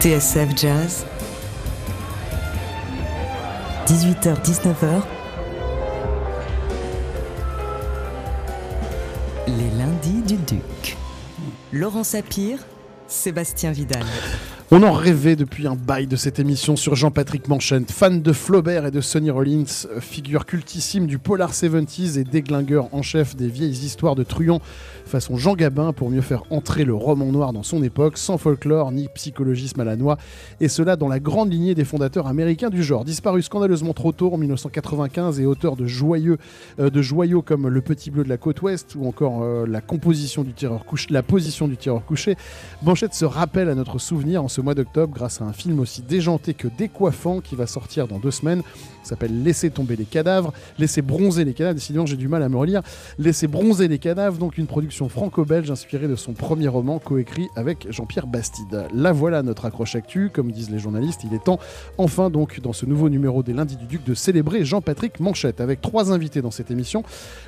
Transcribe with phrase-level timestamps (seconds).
[0.00, 1.04] TSF Jazz,
[3.88, 5.02] 18h-19h,
[9.48, 10.96] les lundis du Duc.
[11.72, 12.60] Laurent Sapir,
[13.08, 14.04] Sébastien Vidal.
[14.70, 18.84] On en rêvait depuis un bail de cette émission sur Jean-Patrick Manchette, fan de Flaubert
[18.84, 19.64] et de Sonny Rollins,
[19.98, 24.60] figure cultissime du polar 70s et déglingueur en chef des vieilles histoires de truands
[25.08, 28.92] façon Jean Gabin pour mieux faire entrer le roman noir dans son époque, sans folklore
[28.92, 30.18] ni psychologisme à la noix,
[30.60, 33.04] et cela dans la grande lignée des fondateurs américains du genre.
[33.04, 36.38] Disparu scandaleusement trop tôt en 1995 et auteur de, joyeux,
[36.78, 39.80] euh, de joyaux comme Le Petit Bleu de la côte ouest ou encore euh, la
[39.80, 40.84] composition du tireur
[41.26, 42.36] position du tireur couché,
[42.82, 46.54] Manchette se rappelle à notre souvenir en mois d'octobre grâce à un film aussi déjanté
[46.54, 48.62] que décoiffant qui va sortir dans deux semaines
[49.08, 51.74] s'appelle Laissez tomber les cadavres, Laissez bronzer les cadavres.
[51.74, 52.82] Décidément, j'ai du mal à me relire.
[53.18, 57.90] Laissez bronzer les cadavres, donc une production franco-belge inspirée de son premier roman coécrit avec
[57.90, 58.86] Jean-Pierre Bastide.
[58.94, 61.22] La voilà notre accroche actu, comme disent les journalistes.
[61.24, 61.58] Il est temps,
[61.96, 65.80] enfin, donc, dans ce nouveau numéro des Lundis du Duc, de célébrer Jean-Patrick Manchette avec
[65.80, 67.02] trois invités dans cette émission.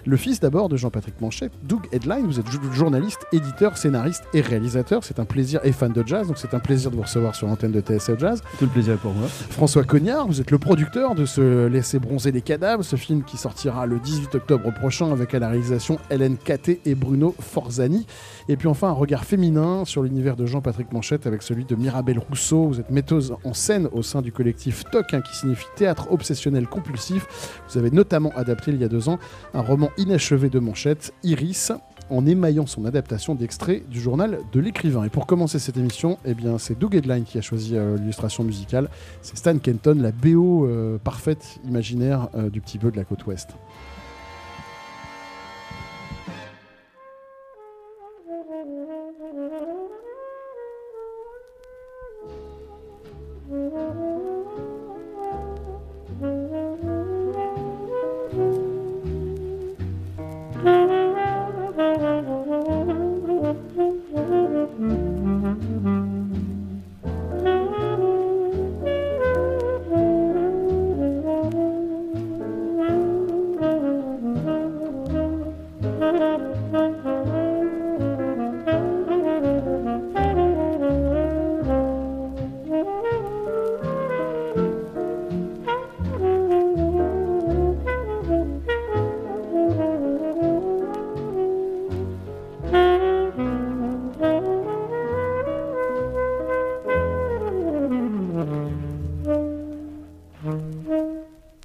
[0.06, 2.26] Le fils d'abord de Jean-Patrick Manchette, Doug Headline.
[2.26, 5.04] Vous êtes journaliste, éditeur, scénariste et réalisateur.
[5.04, 7.46] C'est un plaisir et fan de jazz, donc c'est un plaisir de vous recevoir sur
[7.46, 8.42] l'antenne de TSL Jazz.
[8.58, 9.26] Tout le plaisir pour moi.
[9.28, 13.38] François Cognard, vous êtes le producteur de ce Laisser bronzer les cadavres, ce film qui
[13.38, 18.06] sortira le 18 octobre prochain avec à la réalisation Hélène Caté et Bruno Forzani.
[18.48, 22.18] Et puis enfin un regard féminin sur l'univers de Jean-Patrick Manchette avec celui de Mirabelle
[22.18, 22.66] Rousseau.
[22.66, 26.66] Vous êtes metteuse en scène au sein du collectif TOC, hein, qui signifie Théâtre Obsessionnel
[26.66, 27.62] Compulsif.
[27.70, 29.18] Vous avez notamment adapté il y a deux ans
[29.54, 31.72] un roman inachevé de Manchette, Iris,
[32.10, 35.04] en émaillant son adaptation d'extrait du journal de l'écrivain.
[35.04, 38.88] Et pour commencer cette émission, eh c'est Doug Headline qui a choisi euh, l'illustration musicale.
[39.22, 43.26] C'est Stan Kenton, la BO euh, parfaite, imaginaire euh, du petit bleu de la côte
[43.26, 43.50] ouest.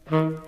[0.07, 0.45] Mm-hmm.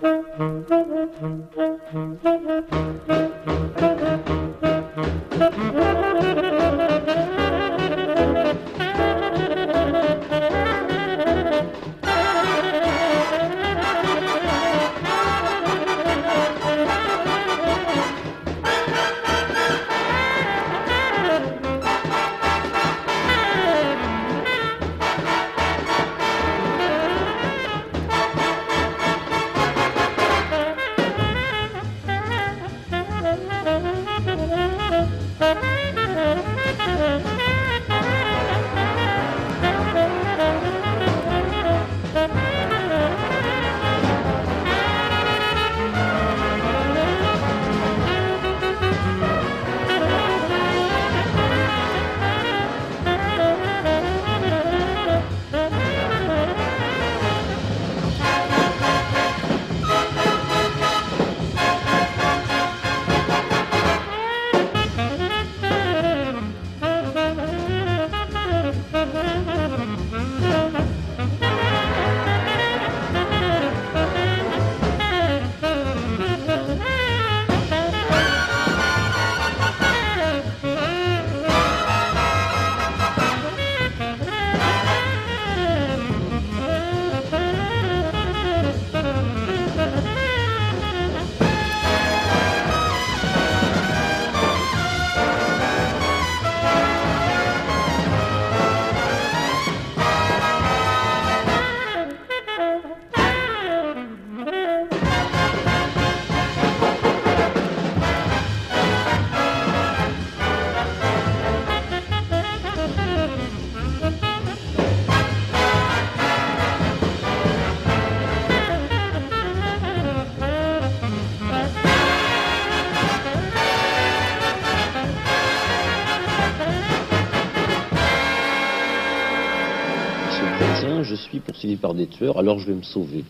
[131.57, 133.23] Poursuivi par des tueurs, alors je vais me sauver.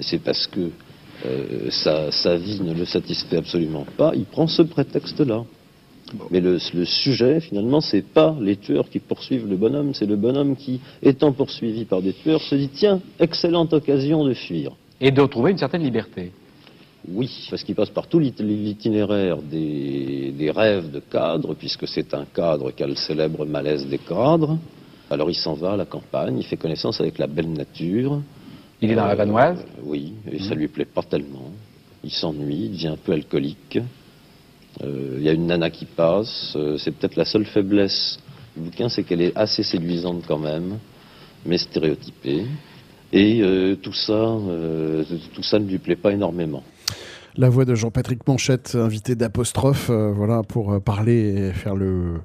[0.00, 0.70] C'est parce que
[1.26, 5.44] euh, sa, vie ne le satisfait absolument pas, il prend ce prétexte-là.
[6.30, 10.56] Mais le, sujet, finalement, c'est pas les tueurs qui poursuivent le bonhomme, c'est le bonhomme
[10.56, 14.72] qui, étant poursuivi par des tueurs, se dit tiens, excellente occasion de fuir.
[15.00, 16.32] Et de retrouver une certaine liberté.
[17.08, 22.24] Oui, parce qu'il passe par tout l'itinéraire des, des, rêves de cadre, puisque c'est un
[22.24, 24.58] cadre qui a le célèbre malaise des cadres.
[25.12, 28.22] Alors il s'en va à la campagne, il fait connaissance avec la belle nature,
[28.82, 31.52] il est dans la vanoise euh, Oui, et ça lui plaît pas tellement.
[32.02, 33.78] Il s'ennuie, il devient un peu alcoolique.
[34.82, 36.54] Euh, il y a une nana qui passe.
[36.56, 38.18] Euh, c'est peut-être la seule faiblesse
[38.56, 40.78] du bouquin, c'est qu'elle est assez séduisante quand même,
[41.46, 42.44] mais stéréotypée.
[43.12, 43.42] Et
[43.82, 44.38] tout ça,
[45.34, 46.62] tout ça ne lui plaît pas énormément.
[47.36, 52.20] La voix de Jean-Patrick Manchette, invité d'apostrophe, voilà, pour parler et faire le,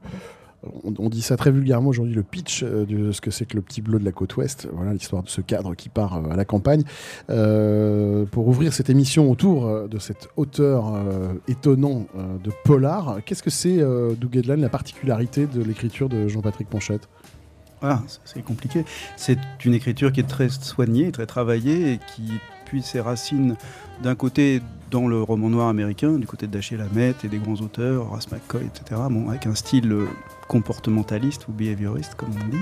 [0.83, 3.61] on, dit ça très vulgairement aujourd'hui, le pitch euh, de ce que c'est que le
[3.61, 4.67] petit bleu de la côte ouest.
[4.73, 6.83] Voilà l'histoire de ce cadre qui part euh, à la campagne.
[7.29, 10.93] Euh, pour ouvrir cette émission autour de cet auteur
[11.47, 12.07] étonnant
[12.43, 17.07] de polar, qu'est-ce que c'est, Doug Edland, la particularité de l'écriture de Jean-Patrick Ponchette
[17.83, 18.85] ah, c'est compliqué.
[19.17, 22.23] C'est une écriture qui est très soignée, très travaillée et qui
[22.65, 23.55] puise ses racines
[24.01, 24.61] d'un côté
[24.91, 28.31] dans le roman noir américain, du côté de Dashiell Hammett et des grands auteurs, Horace
[28.31, 29.93] McCoy, etc., avec un style
[30.47, 32.57] comportementaliste ou behavioriste, comme on dit.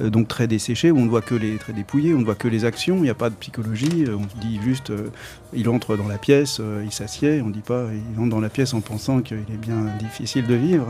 [0.00, 2.34] Euh, donc très desséché, où on ne voit que les, très dépouillé, on ne voit
[2.34, 5.10] que les actions, il n'y a pas de psychologie, euh, on dit juste, euh,
[5.52, 8.48] il entre dans la pièce, il s'assied, on ne dit pas, il entre dans la
[8.48, 10.88] pièce en pensant qu'il est bien difficile de vivre.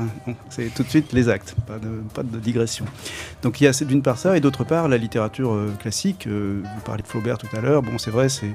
[0.48, 2.86] c'est tout de suite les actes, pas de, pas de digression.
[3.42, 7.02] Donc il y a d'une part ça, et d'autre part la littérature classique, vous parlez
[7.02, 8.54] de Flaubert tout à l'heure, bon c'est vrai, c'est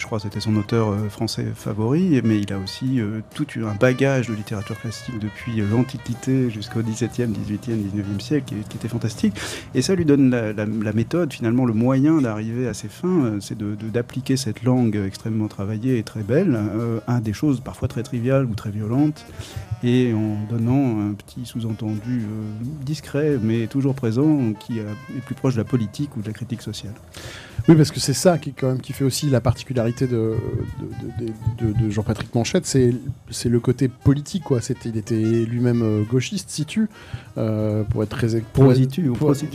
[0.00, 3.00] je crois que c'était son auteur français favori, mais il a aussi
[3.34, 8.88] tout un bagage de littérature classique depuis l'Antiquité jusqu'au 17e, 18e, 19e siècle qui, était
[8.88, 9.34] fantastique.
[9.74, 13.58] Et ça lui donne la, méthode, finalement, le moyen d'arriver à ses fins, euh, c'est
[13.58, 18.44] d'appliquer cette langue extrêmement travaillée et très belle euh, à des choses parfois très triviales
[18.44, 19.24] ou très violentes,
[19.82, 25.54] et en donnant un petit sous-entendu euh, discret, mais toujours présent, qui est plus proche
[25.54, 26.94] de la politique ou de la critique sociale.
[27.68, 30.34] Oui, parce que c'est ça qui, quand même, qui fait aussi la particularité de,
[31.60, 34.44] de, Jean-Patrick Manchette, c'est le côté politique.
[34.44, 34.60] Quoi.
[34.86, 36.88] Il était lui-même gauchiste, situ,
[37.34, 38.40] pour être très...
[38.52, 38.72] Pour,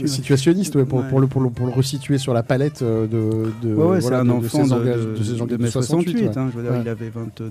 [0.06, 3.74] situationniste, pour, pour, le, pour, le, pour, le, resituer sur la palette euh, de, de,
[3.74, 6.36] ouais, voilà, un enfant de, de, de, 68.
[6.36, 7.50] hein, je veux dire, il avait 22,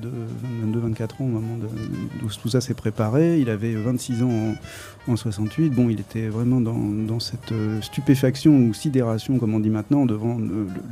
[0.63, 1.57] 22, 24 ans au moment
[2.24, 3.40] où tout ça s'est préparé.
[3.40, 4.56] Il avait 26 ans
[5.07, 5.69] en, en, 68.
[5.69, 10.38] Bon, il était vraiment dans, cette euh, stupéfaction ou sidération, comme on dit maintenant, devant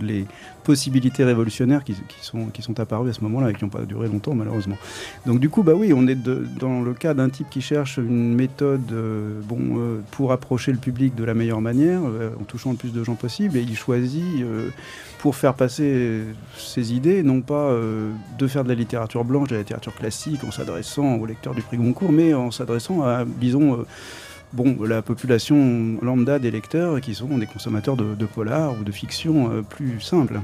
[0.02, 0.26] les
[0.64, 4.08] possibilités révolutionnaires qui, sont, qui sont apparues à ce moment-là et qui n'ont pas duré
[4.08, 4.78] longtemps, malheureusement.
[5.26, 8.34] Donc, du coup, bah oui, on est dans le cas d'un type qui cherche une
[8.34, 12.78] méthode euh, bon, pour approcher le public de la meilleure manière, euh, en touchant le
[12.78, 14.70] plus de gens possible, et il choisit, euh,
[15.20, 16.24] pour faire passer
[16.58, 20.44] ses idées, non pas euh, de faire de la littérature blanche, de la littérature classique,
[20.44, 23.86] en s'adressant aux lecteurs du prix Goncourt, mais en s'adressant à, disons,
[24.54, 29.52] bon, la population lambda des lecteurs qui sont des consommateurs de, polar ou de fiction
[29.52, 30.40] euh, plus simples.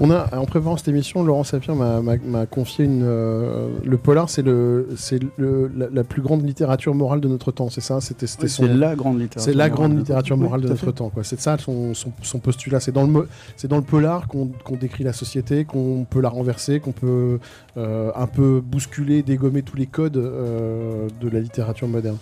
[0.00, 3.02] On a, en préparant cette émission, Laurent Sapir m'a confié une.
[3.04, 7.68] Euh, le polar, c'est le, c'est la, la, plus grande littérature morale de notre temps,
[7.68, 8.00] c'est ça?
[8.00, 9.52] C'était C'est la grande littérature.
[9.52, 11.24] C'est la grande littérature morale de notre temps, quoi.
[11.24, 12.80] C'est ça son, son, postulat.
[12.80, 14.50] C'est dans le, c'est dans le polar qu'on
[14.80, 17.38] décrit la société, qu'on peut la renverser, qu'on peut
[17.76, 22.16] euh, un peu bousculer, dégommer tous les codes de la littérature moderne.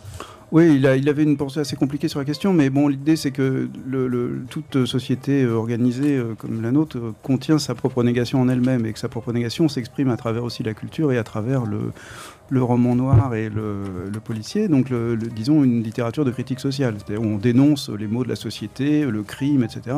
[0.52, 3.68] Oui, il, avait une pensée assez compliquée sur la question, mais bon, l'idée c'est que
[4.48, 8.92] toute société organisée euh, comme la nôtre euh, contient sa propre négation en elle-même et
[8.92, 11.90] que sa propre négation s'exprime à travers aussi la culture et à travers le,
[12.50, 17.26] le roman noir et le, policier, donc le, disons une littérature de critique sociale, c'est-à-dire
[17.26, 19.96] où on dénonce les maux de la société, le crime, etc.,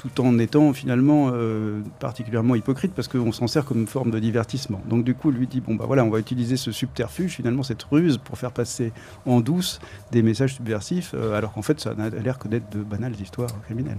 [0.00, 4.80] tout en étant finalement euh, particulièrement hypocrite parce qu'on s'en sert comme forme de divertissement.
[4.88, 7.82] Donc du coup, lui dit bon bah voilà, on va utiliser ce subterfuge, finalement cette
[7.82, 8.92] ruse pour faire passer
[9.26, 9.78] en douce
[10.10, 13.50] des messages subversifs, euh, alors qu'en fait ça n'a l'air que d'être de banales histoires
[13.64, 13.98] criminelles.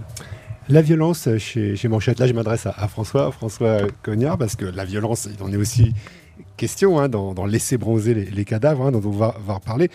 [0.68, 5.28] La violence chez, Manchette, là je m'adresse à, François, François Cognard, parce que la violence,
[5.32, 5.94] il en est aussi
[6.56, 9.88] question hein, dans, laisser bronzer les, cadavres, hein, dont on va, va reparler.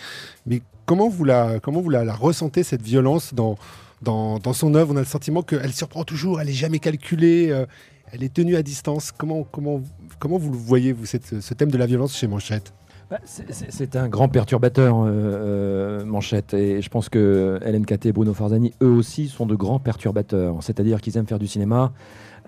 [0.46, 3.56] Mais comment vous la, comment vous la, ressentez, cette violence dans,
[4.02, 7.66] dans, son œuvre On a le sentiment qu'elle surprend toujours, elle n'est jamais calculée, euh,
[8.12, 9.12] elle est tenue à distance.
[9.12, 9.82] Comment, comment,
[10.18, 12.72] comment vous le voyez, vous, ce thème de la violence chez Manchette?
[13.10, 16.52] Bah, c'est un grand perturbateur, euh, euh, Manchette.
[16.52, 20.56] Et je pense que Caté et Bruno Farzani, eux aussi, sont de grands perturbateurs.
[20.60, 21.92] C'est-à-dire qu'ils aiment faire du cinéma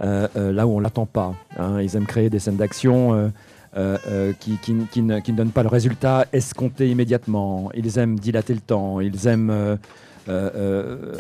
[0.01, 1.35] là où on l'attend pas.
[1.59, 1.81] Hein.
[1.81, 3.33] Ils aiment créer des scènes d'action
[3.75, 7.71] qui, ne, ne donnent pas le résultat escompté immédiatement.
[7.75, 9.79] Ils aiment dilater le temps, ils aiment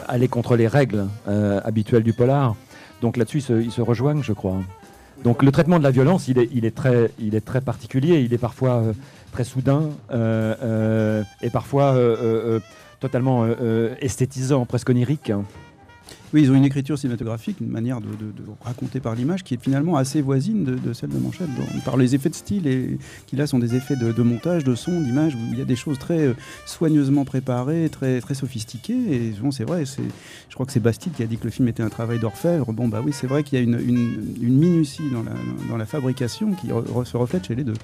[0.08, 2.54] aller contre les règles euh, habituelles du polar.
[3.00, 4.58] Donc là-dessus, ils se, rejoignent, je crois.
[5.24, 8.92] Donc le traitement de la violence, il est, très, particulier, il est parfois euh,
[9.32, 12.60] très soudain euh, euh, et parfois euh, euh, euh,
[13.00, 15.32] totalement euh, euh, esthétisant, presque onirique.
[16.32, 18.08] Oui, ils ont une écriture cinématographique, une manière de,
[18.62, 21.48] raconter par l'image qui est finalement assez voisine de, celle de Manchette,
[21.84, 25.00] par les effets de style et qui là sont des effets de, montage, de son,
[25.00, 26.34] d'image, où il y a des choses très euh,
[26.66, 28.92] soigneusement préparées, très, très sophistiquées.
[29.10, 31.66] Et bon, c'est vrai, je crois que c'est Bastide qui a dit que le film
[31.68, 32.72] était un travail d'orfèvre.
[32.72, 33.78] Bon, bah oui, c'est vrai qu'il y a une,
[34.40, 35.02] minutie
[35.68, 37.74] dans la, fabrication qui se reflète chez les deux.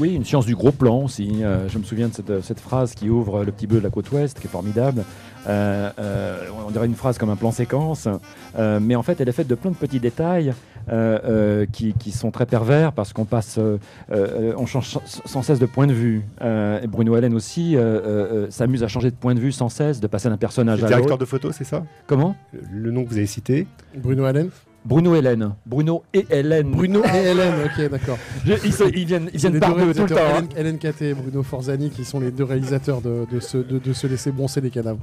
[0.00, 1.30] Oui, une science du gros plan aussi.
[1.42, 3.90] Euh, je me souviens de cette, cette phrase qui ouvre le petit bleu de la
[3.90, 5.04] côte ouest, qui est formidable.
[5.46, 8.08] Euh, euh, on dirait une phrase comme un plan séquence,
[8.58, 10.54] euh, mais en fait, elle est faite de plein de petits détails
[10.90, 13.78] euh, euh, qui, qui sont très pervers parce qu'on passe, euh,
[14.10, 14.88] euh, on change
[15.26, 16.22] sans- cesse de point de vue.
[16.42, 19.52] Euh, et Bruno Allen aussi euh, euh, euh, s'amuse à changer de point de vue
[19.52, 21.20] sans cesse, de passer d'un personnage à directeur l'autre.
[21.20, 21.84] de photo, c'est ça?
[22.06, 22.36] Comment?
[22.72, 23.66] Le nom que vous avez cité?
[23.96, 24.48] Bruno Allen
[24.84, 25.54] Bruno Hélène.
[25.64, 26.70] Bruno et Hélène.
[26.70, 28.18] Bruno et Hélène, ok, d'accord.
[28.46, 30.14] Ils, viennent, ils viennent par deux tout le temps.
[30.14, 30.38] réalisateurs, hein.
[30.38, 33.78] Hélène, Hélène Caté et Bruno Forzani, qui sont les deux réalisateurs de, de se, de,
[33.78, 34.98] de se laisser bronzer les cadavres.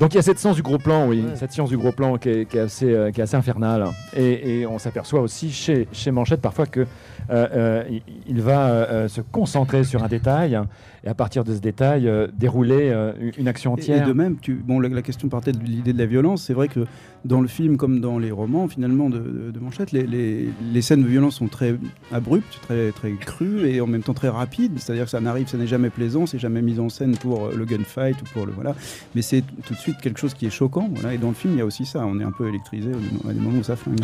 [0.00, 1.34] Donc il y a cette science du gros plan, oui, Ouais.
[1.34, 3.84] cette science du gros plan qui est, qui est assez, euh, qui est assez infernale.
[4.16, 6.86] Et, et on s'aperçoit aussi chez, chez Manchette parfois que euh,
[7.30, 7.84] euh,
[8.28, 10.56] il, va euh, se concentrer sur un détail
[11.04, 14.04] et à partir de ce détail euh, dérouler euh, une action entière.
[14.04, 16.42] Et de même, tu, bon, la, la question partait de l'idée de la violence.
[16.44, 16.80] C'est vrai que
[17.24, 20.82] dans le film, comme dans les romans, finalement, de, de- de Manchette, les, les- les
[20.82, 21.74] scènes de violence sont très
[22.12, 24.78] abruptes, très, très crues et en même temps très rapides.
[24.78, 27.54] C'est-à-dire que ça n'arrive, ça n'est jamais plaisant, c'est jamais mis en scène pour euh,
[27.56, 28.74] le gunfight ou pour le voilà.
[29.14, 30.88] Mais c'est tout de suite quelque chose qui est choquant.
[30.92, 31.14] Voilà.
[31.14, 32.04] Et dans le film, il y a aussi ça.
[32.06, 33.98] On est un peu électrisé au- à des moments où ça flingue.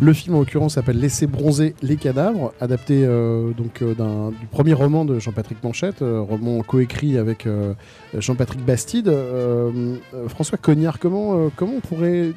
[0.00, 3.94] Le film, en l'occurrence, s'appelle Laisser bronzer les cadavres, adapté euh, donc euh,
[4.40, 7.74] du premier roman de Jean-Patrick Manchette, euh, roman coécrit avec euh,
[8.16, 9.08] Jean-Patrick Bastide.
[9.08, 12.32] Euh, euh, François Cognard, comment, comment on pourrait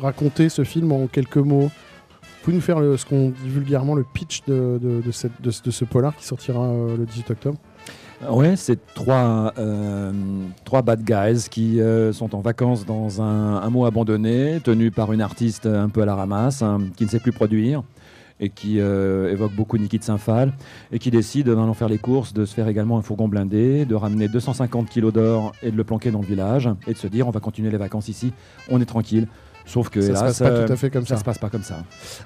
[0.00, 1.70] raconter ce film en quelques mots?
[1.70, 6.68] Vous pouvez nous faire ce qu'on dit vulgairement le pitch de, ce- polar qui sortira
[6.96, 7.58] le 18 octobre?
[8.30, 9.52] Ouais, c'est trois,
[10.64, 11.80] trois bad guys qui
[12.12, 16.14] sont en vacances dans un, mot abandonné, tenu par une artiste un peu à la
[16.14, 17.82] ramasse, hein, qui ne sait plus produire
[18.40, 20.52] et qui euh, évoque beaucoup Niki de Saint-Phal
[20.92, 23.84] et qui décide, en allant faire les courses, de se faire également un fourgon blindé,
[23.84, 27.06] de ramener 250 kilos d'or et de le planquer dans le village et de se
[27.06, 28.32] dire on va continuer les vacances ici,
[28.70, 29.26] on est tranquille.
[29.66, 31.20] Sauf que Ça se hélas, passe pas euh, tout à fait comme ça ça.
[31.20, 31.84] se passe pas comme ça.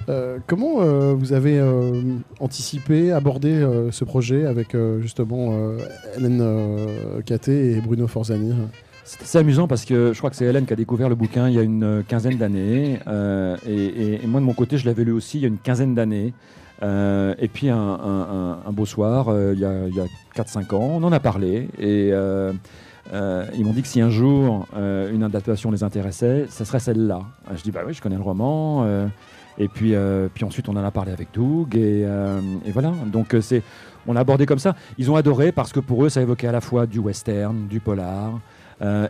[0.09, 2.01] Euh, comment euh, vous avez euh,
[2.39, 5.53] anticipé, abordé ce projet avec justement
[6.17, 6.45] Hélène
[7.27, 8.53] Caté et Bruno Forzani?
[9.21, 11.55] C'est amusant parce que je crois que c'est Hélène qui a découvert le bouquin il
[11.55, 12.99] y a une euh, quinzaine d'années.
[13.07, 15.95] euh, et, moi, de mon côté, je l'avais lu aussi il y a une quinzaine
[15.95, 16.33] d'années.
[16.83, 21.21] Euh, et puis, un, beau soir, il y a, a 4-5 ans, on en a
[21.21, 21.69] parlé.
[21.79, 27.21] Et ils m'ont dit que si un jour une adaptation les intéressait, ce serait celle-là.
[27.55, 28.87] Je dis, bah oui, je connais le roman.
[29.59, 29.95] et puis,
[30.35, 31.77] puis ensuite, on en a parlé avec Doug.
[31.77, 32.05] Et,
[32.73, 32.93] voilà.
[33.07, 33.63] Donc, c'est,
[34.07, 34.75] on l'a abordé comme ça.
[34.99, 37.79] Ils ont adoré parce que pour eux, ça évoquait à la fois du western, du
[37.79, 38.41] polar,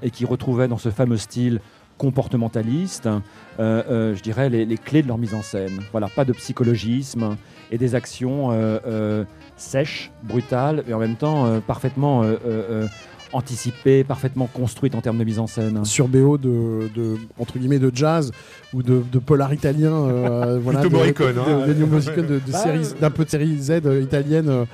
[0.02, 1.60] et qui retrouvaient dans ce fameux style
[1.98, 3.20] comportementaliste, euh,
[3.60, 5.80] euh, je dirais, les, les clés de leur mise en scène.
[5.92, 7.36] Voilà, pas de psychologisme
[7.70, 9.24] et des actions euh, euh,
[9.56, 12.36] sèches, brutales, et en même temps euh, parfaitement euh, euh,
[12.84, 12.86] euh,
[13.32, 15.84] anticipées, parfaitement construites en termes de mise en scène.
[15.86, 18.30] sur BO de, de entre guillemets de jazz
[18.74, 21.66] ou de, de polar italien euh, voilà Plutôt de- Morricone, de- hein.
[21.66, 24.64] de- de Morricone, de, de Bah, euh, d'un peu de série Z euh, italienne euh,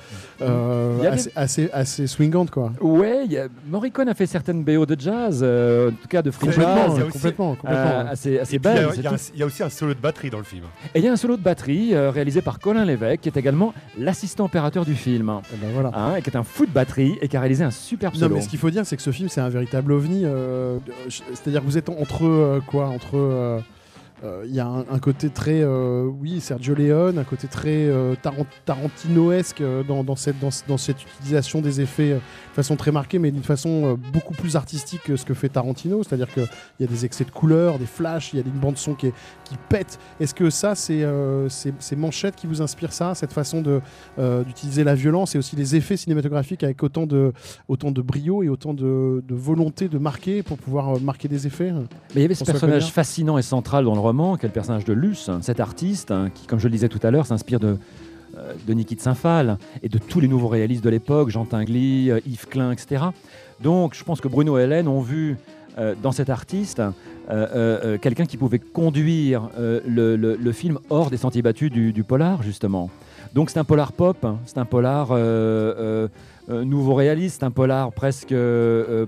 [0.41, 4.63] euh, avait- assez, assez assez swingante quoi Ouais, il y a- Morricone a fait certaines
[4.63, 7.11] BO de jazz, euh, en tout cas de free complètement jazz, il y a aussi-
[7.13, 7.79] complètement, complètement.
[7.85, 8.89] euh, assez, assez Et puis, il y, belle.
[8.97, 10.63] il y a y aussi un solo de batterie dans le film.
[10.95, 13.37] Et il y a un solo de batterie euh, réalisé par Colin Lévesque, qui est
[13.37, 16.71] également l'assistant opérateur du film, Eh ben voilà hein, et qui est un fou de
[16.71, 18.35] batterie et qui a réalisé un superbe Non, solo.
[18.35, 20.21] mais ce qu'il faut dire, c'est que ce film, c'est un véritable ovni.
[20.25, 20.77] euh,
[21.33, 23.61] C'est-à-dire que vous êtes entre euh, quoi Entre.
[24.23, 27.69] Euh, Il y a un, un côté très, euh, oui, Sergio Leone, un côté très
[27.87, 32.19] euh, Tarant- Tarantinoesque dans, dans cette, dans, dans cette utilisation des effets de
[32.53, 36.03] façon très marquée, mais d'une façon beaucoup plus artistique que ce que fait Tarantino.
[36.03, 36.47] C'est-à-dire qu'il
[36.79, 39.13] y a des excès de couleurs, des flashs, il y a une bande-son qui, est-
[39.45, 39.99] qui pète.
[40.19, 43.61] Est-ce que ça, c'est euh, c'est- c'est Manchette qui vous inspire ça, cette façon
[44.45, 47.31] d'utiliser la violence et aussi les effets cinématographiques avec autant de,
[47.67, 51.71] autant de brio et autant de, de volonté de marquer pour pouvoir marquer des effets?
[51.71, 54.93] Mais il y avait ce personnage fascinant et central dans le roman, qui personnage de
[54.93, 57.77] Luce, hein, cet artiste hein, qui, comme je le disais tout à l'heure, s'inspire de,
[58.37, 62.09] euh, de Niki de Saint-Phal et de tous les nouveaux réalistes de l'époque, Jean Tinguely,
[62.09, 63.03] euh, Yves Klein, etc.
[63.61, 65.37] Donc je pense que Bruno et Hélène ont vu
[65.77, 66.81] euh, dans cet artiste
[68.01, 72.89] quelqu'un qui pouvait conduire le, le- film hors des sentiers battus du, polar, justement.
[73.35, 74.39] Donc c'est un polar pop, hein.
[74.47, 75.09] c'est un polar
[76.49, 78.33] nouveau réaliste, un polar presque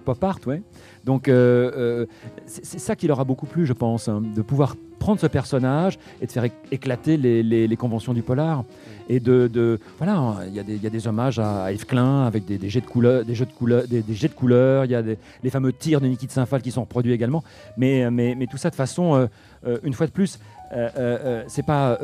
[0.05, 0.61] pop art, ouais.
[1.03, 5.27] Donc c'est c'est ça qui leur a beaucoup plu, je pense, de pouvoir prendre ce
[5.27, 8.63] personnage et de faire éc- éclater les, les- les conventions du polar.
[9.09, 10.15] Et de, de- voilà,
[10.47, 12.69] il y, a des- il y a des hommages à, Yves Klein avec des, des
[12.69, 14.85] jets de couleurs, des jeux de couleurs, des, des jets de couleurs.
[14.85, 17.43] Il y a des- les fameux tirs de Niki de Saint-Phal qui sont reproduits également.
[17.77, 19.25] Mais, mais, mais tout ça de façon, euh,
[19.67, 20.39] euh, une fois de plus,
[20.73, 21.97] euh, euh, c'est pas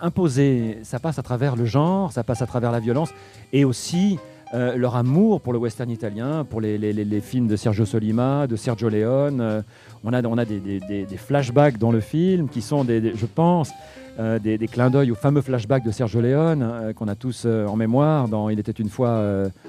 [0.00, 0.78] imposé.
[0.82, 3.10] Ça passe à travers le genre, ça passe à travers la violence
[3.52, 4.18] et aussi
[4.54, 7.84] euh, leur amour pour le western italien, pour les, les- les- les films de Sergio
[7.86, 9.40] Solima, de Sergio Leone.
[9.40, 9.62] Euh,
[10.04, 13.12] on a, on a des, des- des- des flashbacks dans le film qui sont, des,
[13.14, 13.70] je pense,
[14.18, 18.28] euh, des, clins d'œil aux fameux flashbacks de Sergio Leone qu'on a tous en mémoire
[18.28, 19.22] dans Il était une fois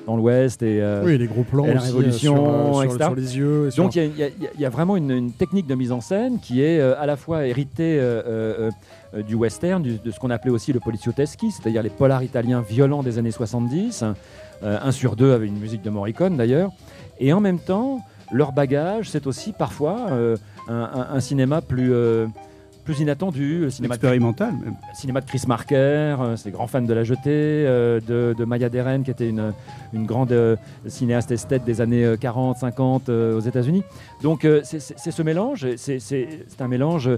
[0.05, 2.99] dans l'Ouest et Oui, les gros plans et la Révolution, sur, sur- etc.
[3.05, 3.67] sur les yeux.
[3.67, 6.01] et sur- Donc il y y, y a- vraiment une, une technique de mise en
[6.01, 7.97] scène qui est à la fois héritée
[9.21, 13.17] du western, de ce qu'on appelait aussi le polizioteschi, c'est-à-dire les polars italiens violents des
[13.19, 14.03] années 70,
[14.63, 16.71] euh, un sur deux avec une musique de Morricone d'ailleurs,
[17.19, 17.99] et en même temps
[18.31, 20.37] leur bagage c'est aussi parfois euh,
[20.69, 22.27] un, cinéma plus euh,
[22.83, 24.75] plus inattendu, le cinéma de Expérimental, même.
[24.93, 28.45] cinéma de Chris Marker, euh, c'est des grands fans de La Jetée, euh, de, de
[28.45, 29.53] Maya Deren, qui était une,
[29.93, 30.55] une grande euh,
[30.87, 33.83] cinéaste esthète des années euh, 40, 50 euh, aux États-Unis.
[34.21, 34.79] Donc euh, c'est
[35.11, 35.97] ce mélange, c'est
[36.59, 37.09] un mélange,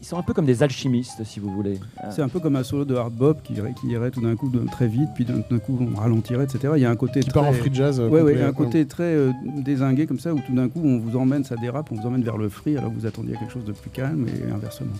[0.00, 1.78] ils sont un peu comme des alchimistes, si vous voulez.
[2.02, 4.20] Euh, C'est un peu comme un solo de hard bop qui irait, qui irait tout
[4.20, 6.74] d'un coup de- très vite, puis d'un d'un coup on ralentirait, etc.
[6.76, 7.40] Il y a un côté qui très...
[7.40, 8.00] part en free jazz.
[8.00, 8.42] Ouais, ouais, complet.
[8.42, 11.56] un côté très euh, dézingué comme ça, où tout d'un coup on vous emmène, ça
[11.56, 13.90] dérape, on vous emmène vers le free alors que vous attendiez quelque chose de plus
[13.90, 14.92] calme et inversement.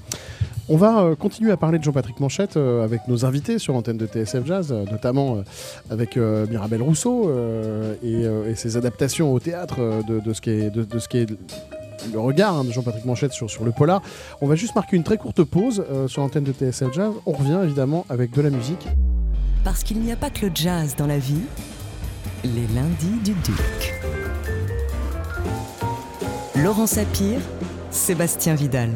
[0.69, 3.99] On va euh, continuer à parler de Jean-Patrick Manchette euh, avec nos invités sur l'antenne
[3.99, 5.43] de TSF Jazz, euh, notamment
[5.91, 7.31] avec Mirabel Rousseau
[8.03, 11.27] et, ses adaptations au théâtre de, ce qui est, de, de ce qui est
[12.13, 14.01] le regard hein, de Jean-Patrick Manchette sur, le polar.
[14.41, 17.13] On va juste marquer une très courte pause sur l'antenne de TSF Jazz.
[17.27, 18.87] On revient évidemment avec de la musique.
[19.65, 21.43] Parce qu'il n'y a pas que le jazz dans la vie,
[22.45, 23.95] les lundis du Duc.
[26.57, 27.39] Laurent Sapir,
[27.91, 28.91] Sébastien Vidal.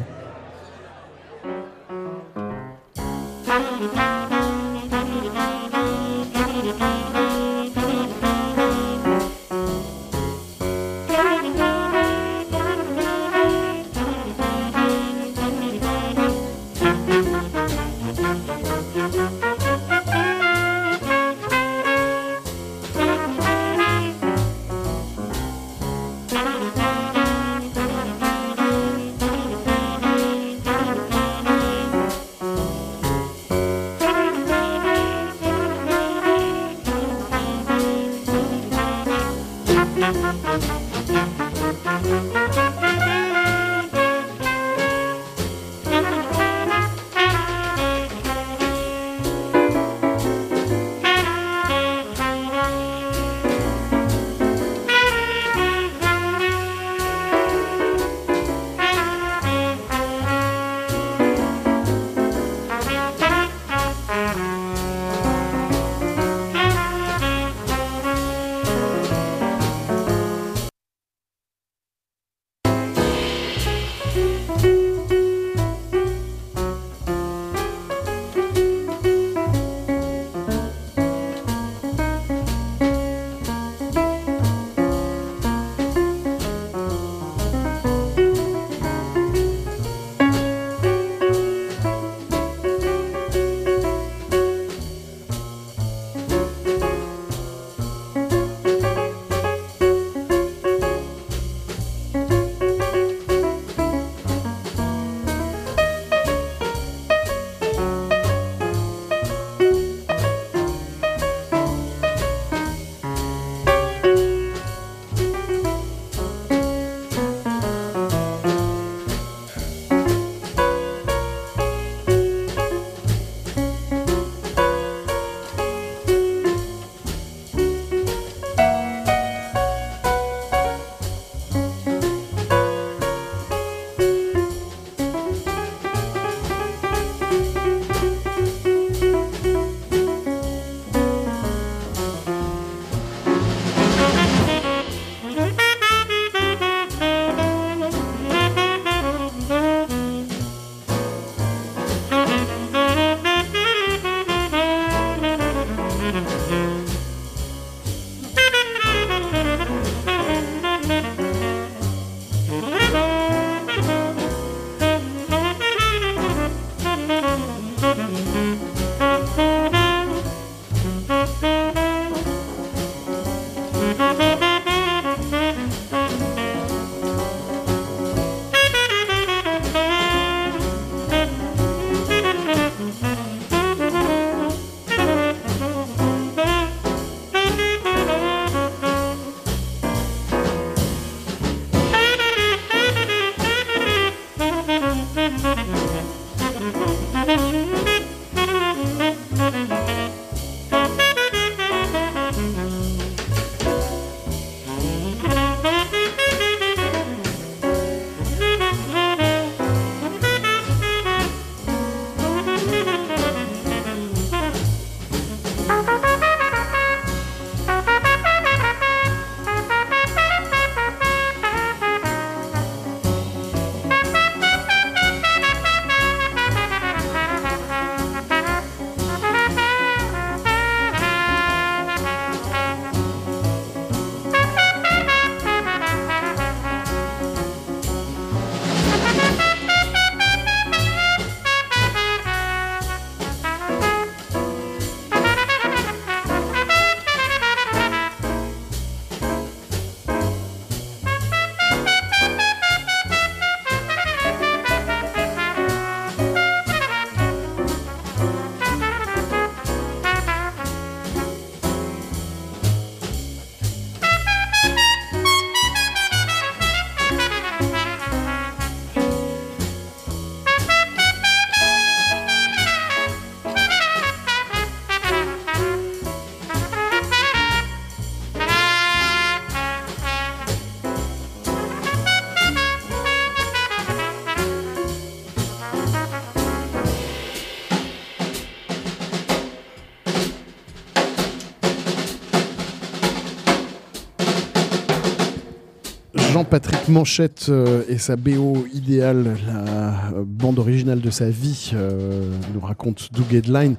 [296.89, 302.59] Manchette euh, et sa BO idéale, la euh, bande originale de sa vie, euh, nous
[302.59, 303.75] raconte Doug Headline,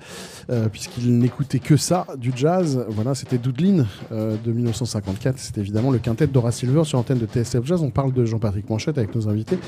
[0.73, 2.85] puisqu'il n'écoutait que ça, du jazz.
[2.89, 5.39] Voilà, c'était Doudline de 1954.
[5.39, 7.81] C'était évidemment le quintet d'Ora Silver sur l'antenne de TSF Jazz.
[7.83, 9.59] On parle de Jean-Patrick Manchette avec nos invités.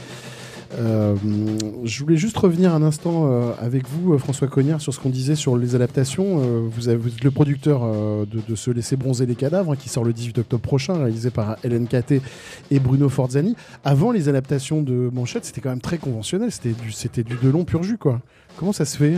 [0.79, 1.15] Euh,
[1.85, 5.11] je voulais juste revenir un instant euh, avec vous, euh, François Cognard, sur ce qu'on
[5.11, 6.39] disait sur les adaptations.
[6.69, 10.13] Vous, êtes le producteur de, de Se laisser bronzer les cadavres, hein, qui sort le
[10.13, 12.23] 18 octobre prochain, réalisé par Hélène Caté
[12.71, 13.57] et Bruno Forzani.
[13.85, 16.51] Avant les adaptations de Manchette, c'était quand même très conventionnel.
[16.51, 18.21] C'était du, c'était du Delon pur jus, quoi.
[18.57, 19.15] Comment ça se fait?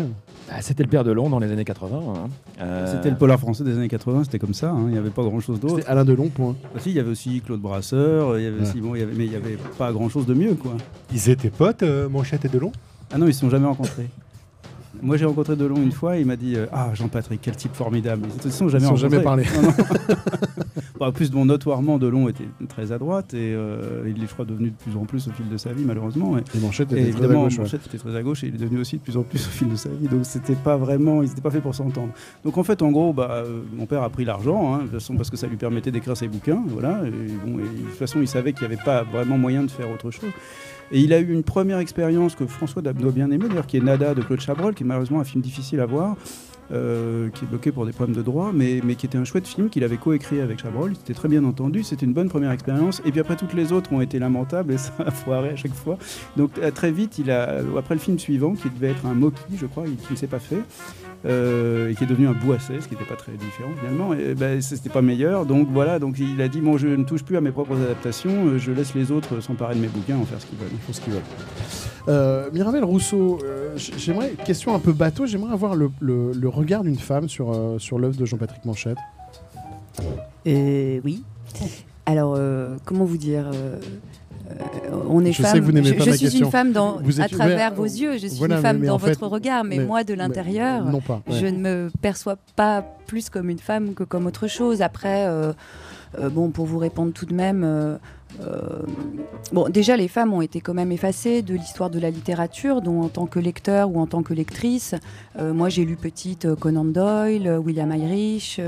[0.50, 1.96] Ah, C'était le père de Long dans les années 80.
[1.96, 2.28] hein.
[2.60, 5.10] Euh, C'était le polar français des années 80, c'était comme ça, hein, il n'y avait
[5.10, 5.76] pas grand-chose d'autre.
[5.78, 6.54] C'était Alain Delon, point.
[6.74, 8.62] Ah, si, il y avait aussi Claude Brasseur, il y avait Ouais.
[8.68, 10.54] aussi, bon, il y avait, mais il n'y avait pas grand-chose de mieux.
[10.54, 10.72] quoi.
[11.12, 12.72] Ils étaient potes, euh, Manchette et Delon?
[13.12, 14.08] Ah non, ils ne se sont jamais rencontrés.
[15.04, 17.74] Moi, j'ai rencontré Delon une fois, et il m'a dit euh, Ah, Jean-Patrick, quel type
[17.74, 18.26] formidable.
[18.28, 19.44] Ils ne se sont jamais Ils sont jamais parlé.
[19.54, 19.68] Non, non.
[20.98, 24.32] Bon, en plus, bon, notoirement, Delon était très à droite, et euh, il est, je
[24.32, 26.38] crois, devenu de plus en plus au fil de sa vie, malheureusement.
[26.38, 27.54] Et, Et Manchette et était très à gauche.
[27.54, 27.58] ouais.
[27.64, 29.50] Manchette était très à gauche, et il est devenu aussi de plus en plus au
[29.50, 30.06] fil de sa vie.
[30.06, 32.12] Donc, c'était pas vraiment, ils n'étaient pas faits pour s'entendre.
[32.44, 34.92] Donc, en fait, en gros, bah, euh, mon père a pris l'argent, hein, de toute
[34.92, 37.00] façon, parce que ça lui permettait d'écrire ses bouquins, voilà.
[37.04, 37.10] Et,
[37.44, 39.90] bon, et de toute façon, il savait qu'il n'y avait pas vraiment moyen de faire
[39.90, 40.30] autre chose.
[40.92, 43.80] Et il a eu une première expérience que François doit bien aimer, d'ailleurs, qui est
[43.80, 46.16] Nada de Claude Chabrol, qui est malheureusement un film difficile à voir.
[46.72, 49.68] euh, qui est bloqué pour des problèmes de droit, mais, qui était un chouette film
[49.68, 50.92] qu'il avait coécrit avec Chabrol.
[50.92, 53.02] Il s'était très bien entendu, c'était une bonne première expérience.
[53.04, 55.74] Et puis après, toutes les autres ont été lamentables et ça a foiré à chaque
[55.74, 55.98] fois.
[56.36, 59.42] Donc euh, très vite, il a, après le film suivant, qui devait être un Moki,
[59.56, 60.62] je crois, qui ne s'est pas fait,
[61.26, 64.34] euh, et qui est devenu un Boisset, ce qui n'était pas très différent finalement, et
[64.34, 65.46] ben, c'était pas meilleur.
[65.46, 68.46] Donc voilà, donc il a dit bon, je ne touche plus à mes propres adaptations,
[68.46, 70.68] euh, je laisse les autres s'emparer de mes bouquins, en faire ce qu'ils veulent.
[70.72, 71.22] Ils font ce qu'ils veulent.
[72.08, 76.82] Euh, Mirabel Rousseau, euh, j'aimerais, question un peu bateau, j'aimerais avoir le, le- le regard
[76.84, 78.98] d'une femme sur, euh, sur l'œuvre de Jean-Patrick Manchette.
[80.46, 81.22] Euh, oui.
[82.06, 83.46] Alors, euh, comment vous dire
[85.08, 85.60] On est Je sais femme.
[85.60, 86.46] que vous n'aimez je pas je ma suis question.
[86.46, 88.14] une femme dans, Vous à travers vos yeux.
[88.18, 90.12] Je suis voilà, une femme mais- mais dans fait- votre regard, mais, mais- moi, de
[90.14, 91.00] l'intérieur, ouais.
[91.30, 94.82] je ne me perçois pas plus comme une femme que comme autre chose.
[94.82, 95.52] Après, euh,
[96.20, 97.64] euh, bon, pour vous répondre tout de même.
[97.64, 97.96] euh,
[99.52, 103.02] bon, déjà, les femmes ont été quand même effacées de l'histoire de la littérature, dont
[103.02, 104.94] en tant que lecteur ou en tant que lectrice,
[105.40, 108.60] moi j'ai lu petite Conan Doyle, William Irish,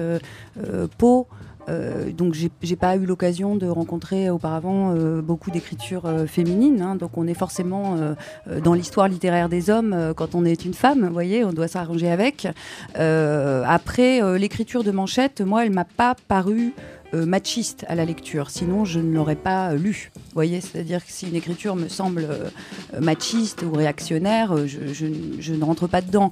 [0.99, 1.27] Poe.
[1.69, 6.81] Euh, donc j'ai pas eu l'occasion de rencontrer auparavant euh, beaucoup d'écritures euh, féminines.
[6.81, 6.95] hein.
[6.95, 7.97] donc on est forcément
[8.63, 11.07] dans l'histoire littéraire des hommes quand on est une femme.
[11.07, 12.47] Vous voyez, on doit s'arranger avec.
[12.95, 16.73] Après, l'écriture de Manchette, moi, elle m'a pas paru
[17.13, 18.51] machiste à la lecture.
[18.51, 20.11] Sinon, je ne l'aurais pas lu.
[20.15, 22.27] Vous voyez, c'est-à-dire que si une écriture me semble
[23.01, 24.93] machiste ou réactionnaire, je,
[25.39, 26.31] je ne- rentre pas dedans.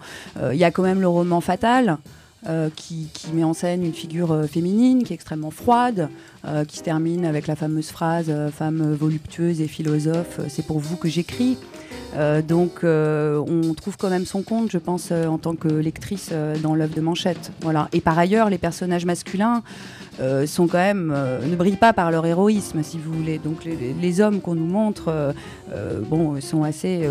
[0.53, 1.99] Il y a quand même le roman Fatal.
[2.47, 6.11] Euh, qui, qui met en scène une figure euh, féminine qui est extrêmement froide,
[6.47, 10.67] euh, qui se termine avec la fameuse phrase euh, Femme voluptueuse et philosophe, euh, c'est
[10.67, 11.57] pour vous que j'écris.
[12.47, 16.31] Donc on trouve quand même son compte, je pense, en tant que lectrice
[16.63, 17.51] dans l'œuvre de Manchette.
[17.61, 17.89] Voilà.
[17.93, 19.65] Et par ailleurs, les personnages masculins
[20.47, 21.13] sont quand même
[21.45, 23.39] ne brillent pas par leur héroïsme, si vous voulez.
[23.39, 25.35] Donc les, hommes qu'on nous montre,
[26.09, 27.03] bon, sont assez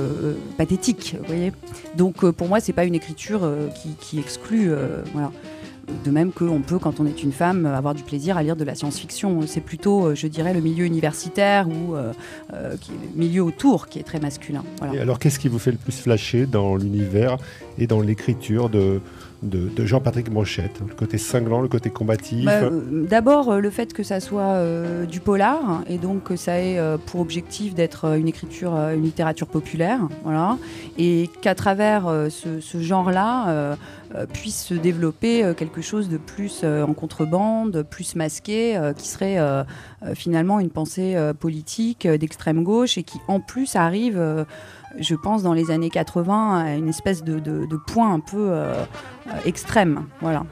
[0.57, 1.51] pathétiques, voyez.
[1.97, 3.41] Donc pour moi, c'est pas une écriture
[3.75, 4.71] qui, qui exclut,
[5.11, 5.33] voilà.
[6.05, 8.63] De même qu'on peut, quand on est une femme, avoir du plaisir à lire de
[8.63, 9.41] la science-fiction.
[9.47, 12.13] C'est plutôt, euh, je dirais, le milieu universitaire ou euh,
[12.53, 14.63] euh, qui le milieu autour qui est très masculin.
[14.77, 14.95] Voilà.
[14.95, 17.37] Et alors, qu'est-ce qui vous fait le plus flasher dans l'univers
[17.77, 19.01] et dans l'écriture de,
[19.41, 20.79] de, de Jean-Patrick Manchette?
[20.87, 22.45] Le côté cinglant, le côté combatif?
[22.45, 26.37] Bah, euh, D'abord, euh, le fait que ça soit euh, du polar et donc que
[26.37, 30.57] ça ait pour objectif d'être une écriture, une littérature populaire, voilà,
[30.97, 33.75] et qu'à travers ce, ce genre-là
[34.31, 39.07] puisse se développer euh, quelque chose de plus euh, en contrebande, plus masqué, euh, qui
[39.07, 39.63] serait euh,
[40.03, 44.17] euh, finalement une pensée euh, politique euh, d'extrême gauche et qui en plus arrive.
[44.17, 44.45] euh,
[44.99, 48.37] je pense dans les années 80 à une espèce de, de- de point un peu
[48.51, 48.73] euh,
[49.27, 50.43] euh, extrême, voilà.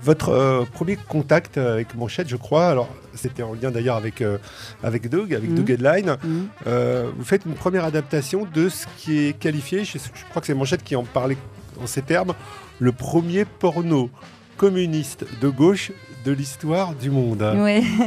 [0.00, 4.38] Votre euh, premier contact avec Manchette, je crois, alors c'était en lien d'ailleurs avec, euh,
[4.84, 5.56] avec Doug, avec Mhm.
[5.56, 6.46] Doug Headline, Mhm.
[6.68, 10.46] euh, vous faites une première adaptation de ce qui est qualifié, je, je crois que
[10.46, 11.38] c'est Manchette qui en parlait
[11.82, 12.34] en ces termes,
[12.80, 14.10] le premier porno
[14.56, 15.90] communiste de gauche
[16.24, 17.42] de l'histoire du monde.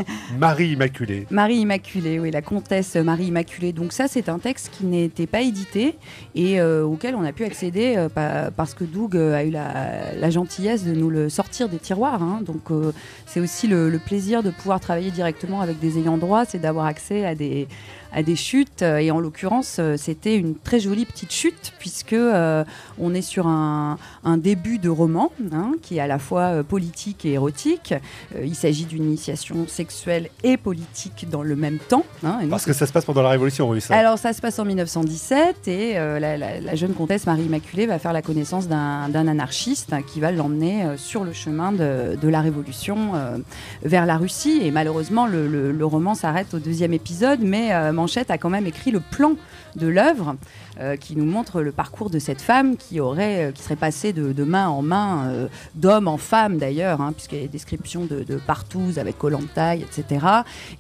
[0.40, 1.28] Marie Immaculée.
[1.30, 3.74] Marie Immaculée, oui, la comtesse Marie Immaculée.
[3.74, 5.96] Donc ça, c'est un texte qui n'était pas édité
[6.34, 9.52] et euh, auquel on a pu accéder euh, pa- parce que Doug euh, a eu
[9.52, 12.24] la, la gentillesse de nous le sortir des tiroirs.
[12.24, 12.40] hein.
[12.44, 12.92] Donc euh,
[13.28, 16.88] c'est aussi le, le plaisir de pouvoir travailler directement avec des ayants droit, c'est d'avoir
[16.88, 17.68] accès à des,
[18.14, 18.82] à des chutes.
[18.82, 22.64] euh, Et en l'occurrence, euh, c'était une très jolie petite chute, puisque euh,
[23.00, 27.26] on est sur un, un début de roman hein, qui est à la fois politique
[27.26, 27.94] et érotique.
[28.36, 32.06] Euh, il s'agit d'une initiation sexuelle et politique dans le même temps.
[32.24, 32.40] hein.
[32.50, 33.90] Parce que ça se passe pendant la Révolution russe.
[33.92, 37.86] alors ça se passe en 1917 et euh, la, la- la jeune comtesse Marie Immaculée
[37.86, 42.28] va faire la connaissance d'un anarchiste hein, qui va l'emmener sur le chemin de, de
[42.28, 43.12] la Révolution
[43.84, 44.60] vers la Russie.
[44.64, 47.72] Et malheureusement, le, le- le roman s'arrête au deuxième épisode, mais
[48.08, 49.36] Manchette a quand même écrit le plan
[49.76, 50.38] de l'œuvre
[50.80, 54.14] euh, qui nous montre le parcours de cette femme qui aurait, euh, qui serait passée
[54.14, 57.50] de, de main en main, euh, d'homme en femme d'ailleurs, hein, puisqu'il y a des
[57.50, 60.26] descriptions de, de partous avec Kollontai, etc.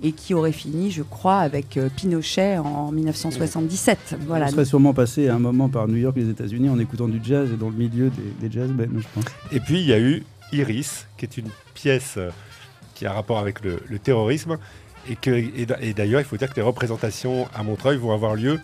[0.01, 4.15] Et qui aurait fini, je crois, avec euh, Pinochet en 1977.
[4.25, 4.45] Voilà.
[4.45, 7.19] On serait sûrement passé à un moment par New York, les États-Unis, en écoutant du
[7.21, 9.25] jazz et dans le milieu des, des jazz bands, je pense.
[9.51, 12.17] Et puis, il y a eu Iris, qui est une pièce
[12.95, 14.57] qui a rapport avec le, le terrorisme.
[15.09, 18.59] Et, que, d'ailleurs, il faut dire que les représentations à Montreuil vont avoir lieu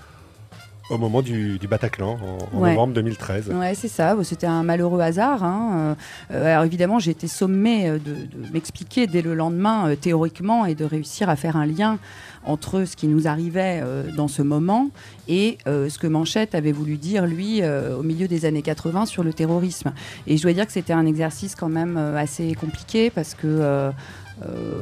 [0.89, 2.71] au moment du, du Bataclan, en, en Ouais.
[2.71, 3.49] novembre 2013.
[3.51, 4.17] Ouais, c'est ça.
[4.23, 5.41] C'était un malheureux hasard.
[5.41, 5.95] hein.
[6.31, 10.65] Euh, alors évidemment, j'ai été sommée euh, de, de m'expliquer dès le lendemain euh, théoriquement
[10.65, 11.99] et de réussir à faire un lien
[12.45, 14.89] entre ce qui nous arrivait euh, dans ce moment
[15.29, 19.05] et euh, ce que Manchette avait voulu dire, lui, euh, au milieu des années 80
[19.05, 19.93] sur le terrorisme.
[20.27, 23.47] Et je dois dire que c'était un exercice quand même euh, assez compliqué parce que...
[24.41, 24.81] euh,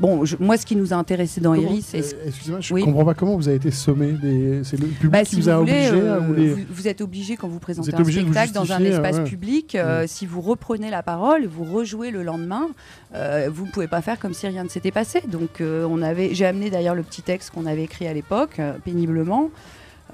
[0.00, 2.82] bon, je- moi, ce qui nous a intéressé dans Comment- Iris, euh, Excusez-moi, je Oui.
[2.82, 4.12] comprends pas comment vous avez été sommé.
[4.12, 6.60] des- C'est le public Bah, qui vous a voulez, obligé à euh, vous les- vous,
[6.70, 9.24] vous êtes obligé quand vous présentez un spectacle dans un espace ouais.
[9.24, 12.68] public, euh, si vous reprenez la parole, vous rejouez le lendemain,
[13.14, 15.20] euh, vous ne pouvez pas faire comme si rien ne s'était passé.
[15.28, 18.58] Donc euh, on avait, j'ai amené d'ailleurs le petit texte qu'on avait écrit à l'époque,
[18.58, 19.50] euh, péniblement.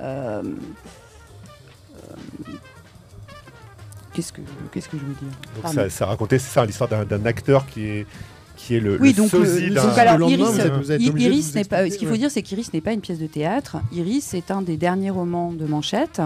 [0.00, 2.14] Euh, euh,
[4.12, 4.40] Qu'est-ce que,
[4.72, 5.28] qu'est-ce que je veux dire?
[5.54, 5.76] Donc Pardon.
[5.82, 8.06] ça, ça racontait, c'est ça, l'histoire d'un acteur qui est,
[8.66, 11.00] qui est le, Oui, le donc, le- sosie donc alors, le lendemain, Iris, vous êtes-
[11.54, 11.86] n'est pas.
[11.86, 12.18] expliquer, Ce qu'il faut ouais.
[12.18, 13.76] dire, c'est qu'Iris n'est pas une pièce de théâtre.
[13.92, 16.20] Iris est un des derniers romans de Manchette,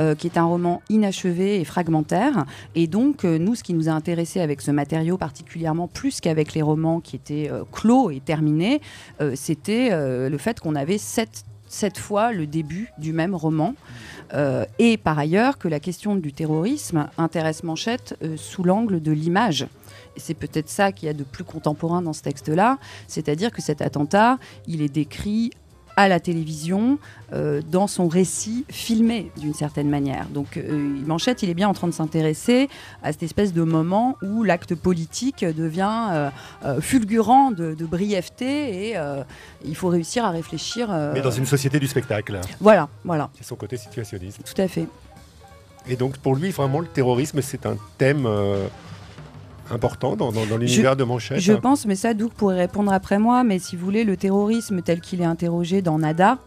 [0.00, 2.44] euh, qui est un roman inachevé et fragmentaire.
[2.74, 6.54] Et donc, euh, nous, ce qui nous a intéressé avec ce matériau particulièrement, plus qu'avec
[6.54, 8.80] les romans qui étaient euh, clos et terminés,
[9.20, 13.74] euh, c'était euh, le fait qu'on avait sept cette fois le début du même roman.
[14.32, 19.10] Euh, et par ailleurs, que la question du terrorisme intéresse Manchette euh, sous l'angle de
[19.10, 19.66] l'image.
[20.16, 23.62] Et c'est peut-être ça qu'il y a de plus contemporain dans ce texte-là, c'est-à-dire que
[23.62, 25.50] cet attentat, il est décrit
[25.96, 26.98] à la télévision,
[27.32, 30.26] euh, dans son récit filmé d'une certaine manière.
[30.28, 32.68] Donc euh, Manchette, il est bien en train de s'intéresser
[33.02, 36.30] à cette espèce de moment où l'acte politique devient
[36.64, 38.96] euh, fulgurant de, de brièveté et
[39.64, 40.88] il faut réussir à réfléchir.
[41.12, 42.40] Mais dans une société du spectacle.
[42.60, 44.40] Voilà, voilà, C'est son côté situationniste.
[44.44, 44.86] tout à fait.
[45.86, 48.26] Et donc, pour lui, vraiment, le terrorisme, c'est un thème
[49.70, 51.40] important dans, dans- dans l'univers de Manchette.
[51.40, 51.58] Je hein?
[51.62, 55.00] pense, mais ça, Doug pourrait répondre après moi, mais si vous voulez, le terrorisme tel
[55.00, 56.38] qu'il est interrogé dans Nada,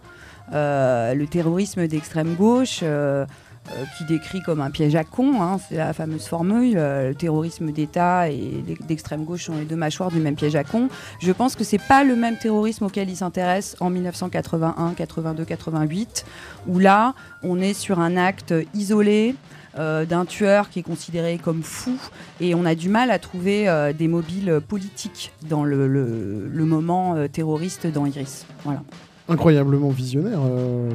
[0.54, 3.26] euh, le terrorisme d'extrême gauche, euh,
[3.70, 7.72] euh, qui décrit comme un piège à con, hein, c'est la fameuse formule, le terrorisme
[7.74, 10.88] d'État et d'extrême gauche sont les deux mâchoires du même piège à con.
[11.20, 16.26] Je pense que c'est pas le même terrorisme auquel il s'intéresse en 1981, 82, 88,
[16.68, 19.36] où là, on est sur un acte isolé.
[19.78, 21.96] Euh, d'un tueur qui est considéré comme fou
[22.42, 26.66] et on a du mal à trouver euh, des mobiles politiques dans le, le- le
[26.66, 28.46] moment euh, terroriste dans Iris.
[28.63, 28.82] Voilà.
[29.30, 30.40] incroyablement visionnaire.
[30.44, 30.90] euh,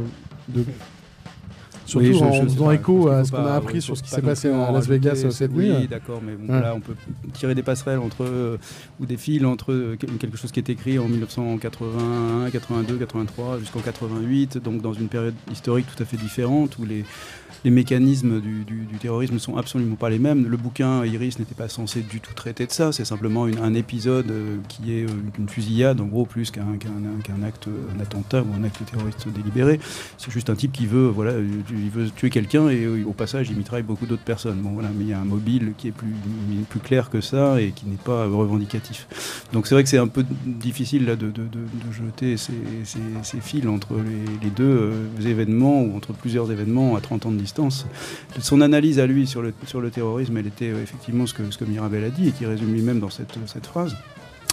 [0.49, 0.64] de...
[1.85, 3.97] Surtout Oui, je- en je faisant pas, écho à ce qu'on a appris ouais, sur
[3.97, 5.71] ce qui s'est passé à en Las Vegas cette nuit.
[5.73, 6.61] Oui, d'accord, mais bon, Ouais.
[6.61, 6.95] là, on peut
[7.35, 8.57] tirer des passerelles entre euh,
[9.01, 13.59] ou des fils entre euh, quel- quelque chose qui est écrit en 1981, 82, 83
[13.59, 17.05] jusqu'en 88, donc dans une période historique tout à fait différente où les
[17.65, 20.47] les mécanismes du, du- du terrorisme sont absolument pas les mêmes.
[20.49, 22.93] Le bouquin Iris n'était pas censé du tout traiter de ça.
[22.93, 27.69] C'est simplement un épisode euh, qui est euh, une fusillade, en gros, plus qu'un acte,
[27.69, 29.81] un attentat ou un acte terroriste délibéré.
[30.19, 33.12] C'est juste un type qui veut, voilà, euh, il veut tuer quelqu'un et euh, au
[33.12, 34.59] passage il mitraille beaucoup d'autres personnes.
[34.61, 36.12] Bon, voilà, mais il y a un mobile qui est plus,
[36.83, 39.07] clair que ça et qui n'est pas euh, revendicatif.
[39.53, 41.33] Donc c'est vrai que c'est un peu difficile là, de,
[41.93, 42.53] jeter ces,
[43.41, 47.38] fils entre les, les deux euh, événements ou entre plusieurs événements à 30 ans de
[47.42, 47.87] distance.
[48.40, 49.52] Son analyse à lui sur le,
[49.90, 53.11] terrorisme, elle était euh, effectivement ce que, Mirabel a dit et qui résume lui-même dans
[53.11, 53.94] cette, cette phrase.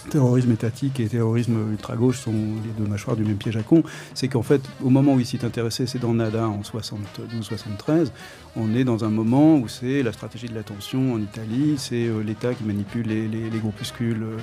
[0.10, 3.84] Terrorisme étatique et terrorisme ultra-gauche sont les deux mâchoires du même piège à con.
[4.16, 8.08] C'est qu'en fait, au moment où il s'est intéressé, c'est dans Nada en 72-73,
[8.56, 12.22] on est dans un moment où c'est la stratégie de l'attention en Italie, c'est euh,
[12.24, 14.38] l'État qui manipule les, les- les groupuscules euh,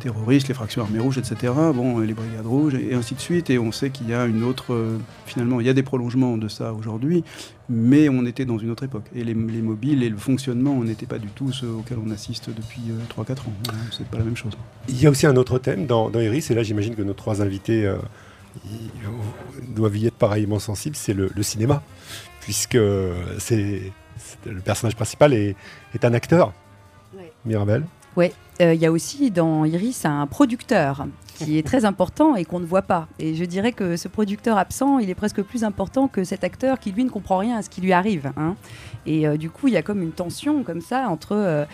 [0.00, 1.52] terroristes, les fractions armées rouges, etc.
[1.74, 3.50] Bon, les brigades rouges et, ainsi de suite.
[3.50, 6.36] Et on sait qu'il y a une autre, euh, finalement, il y a des prolongements
[6.36, 7.22] de ça aujourd'hui,
[7.68, 9.04] mais on était dans une autre époque.
[9.14, 12.50] Et les, les mobiles et le fonctionnement n'étaient pas du tout ceux auxquels on assiste
[12.50, 13.52] depuis euh, 3-4 ans.
[13.96, 14.52] C'est pas la même chose.
[14.88, 17.14] Il y a aussi un autre thème dans, dans Iris, et là j'imagine que nos
[17.14, 17.90] trois invités
[19.74, 21.82] doivent y être pareillement sensibles, c'est le cinéma,
[22.44, 22.78] puisque
[23.38, 23.92] c'est
[24.46, 25.56] le personnage principal est,
[25.94, 26.52] est un acteur.
[27.16, 27.32] Ouais.
[27.44, 27.84] Mirabel.
[28.16, 32.44] Ouais, euh, il y a aussi dans Iris un producteur qui est très important et
[32.44, 33.08] qu'on ne voit pas.
[33.18, 36.78] Et je dirais que ce producteur absent, il est presque plus important que cet acteur
[36.78, 38.30] qui, lui, ne comprend rien à ce qui lui arrive.
[38.36, 38.54] hein.
[39.06, 41.64] Et euh, du coup, il y a comme une tension comme ça entre euh,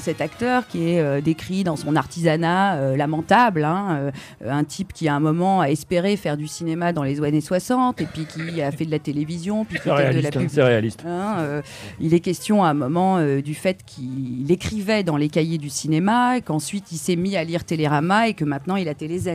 [0.00, 4.12] cet acteur qui est décrit dans son artisanat lamentable, hein,
[4.46, 8.00] un type qui à un moment a espéré faire du cinéma dans les années 60
[8.00, 10.62] et puis qui a fait de la télévision, puis peut-être de la hein, pub C'est
[10.62, 11.04] réaliste.
[11.04, 11.62] Hein,
[12.00, 16.21] il est question à un moment du fait qu'il écrivait dans les cahiers du cinéma,
[16.36, 19.28] et qu'ensuite il s'est mis à lire Télérama et que maintenant il a Télé Z.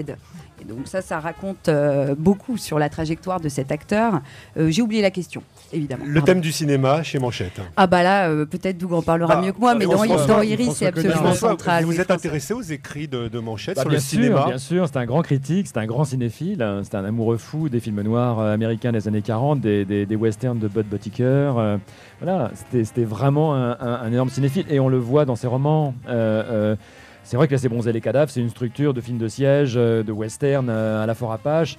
[0.60, 4.22] Et donc ça, ça raconte euh, beaucoup sur la trajectoire de cet acteur.
[4.58, 5.44] Euh, J'ai oublié la question,
[5.74, 6.04] évidemment.
[6.06, 6.26] Le Pardon.
[6.26, 7.62] thème du cinéma chez Manchette.
[7.76, 10.26] Ah bah là, euh, peut-être Doug en parlera Bah, mieux que moi, mais dans, François-
[10.28, 11.16] dans Iris, c'est absolument.
[11.16, 11.84] François, central.
[11.86, 14.58] vous êtes intéressé aux écrits de, de Manchette Bah, sur bien le sûr, cinéma bien
[14.58, 17.80] sûr, c'est un grand critique, c'est un grand cinéphile, hein, c'est un amoureux fou des
[17.80, 21.24] films noirs euh, américains des années 40, des, des- des westerns de Bud Buttiker.
[21.58, 21.78] euh,
[22.22, 22.52] voilà,
[22.84, 25.94] c'était vraiment un, un- un énorme cinéphile et on le voit dans ses romans.
[26.08, 26.76] Euh, euh,
[27.24, 29.74] c'est vrai que là, c'est Bronzer les cadavres, c'est une structure de film de siège,
[29.76, 31.78] euh, de western euh, à la fort Apache,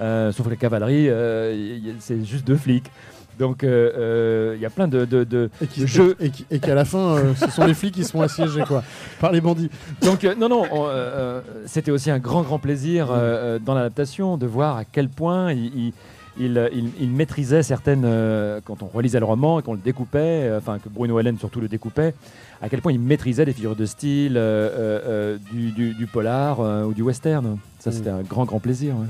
[0.00, 2.90] euh, sauf que la cavalerie, euh, c'est juste deux flics.
[3.38, 6.30] Donc euh, euh, il y a plein de, de- de- Et qui- de jeux et
[6.30, 8.82] qui- et qu'à la fin, euh, ce sont les flics qui sont assiégés quoi,
[9.20, 9.70] par les bandits.
[10.02, 13.58] Donc euh, non, non, on, euh, euh, c'était aussi un grand, grand plaisir euh, euh,
[13.58, 15.92] dans l'adaptation de voir à quel point il, il-
[16.40, 20.18] il, il- il maîtrisait certaines, euh, quand on relisait le roman et qu'on le découpait,
[20.48, 22.14] euh, enfin que Bruno Hélène surtout le découpait,
[22.62, 26.06] à quel point il maîtrisait les figures de style euh, euh, euh, du, du- du
[26.06, 27.58] polar euh, ou du western.
[27.80, 27.92] Ça, Mm.
[27.92, 28.94] c'était un grand, grand plaisir.
[28.96, 29.06] ouais.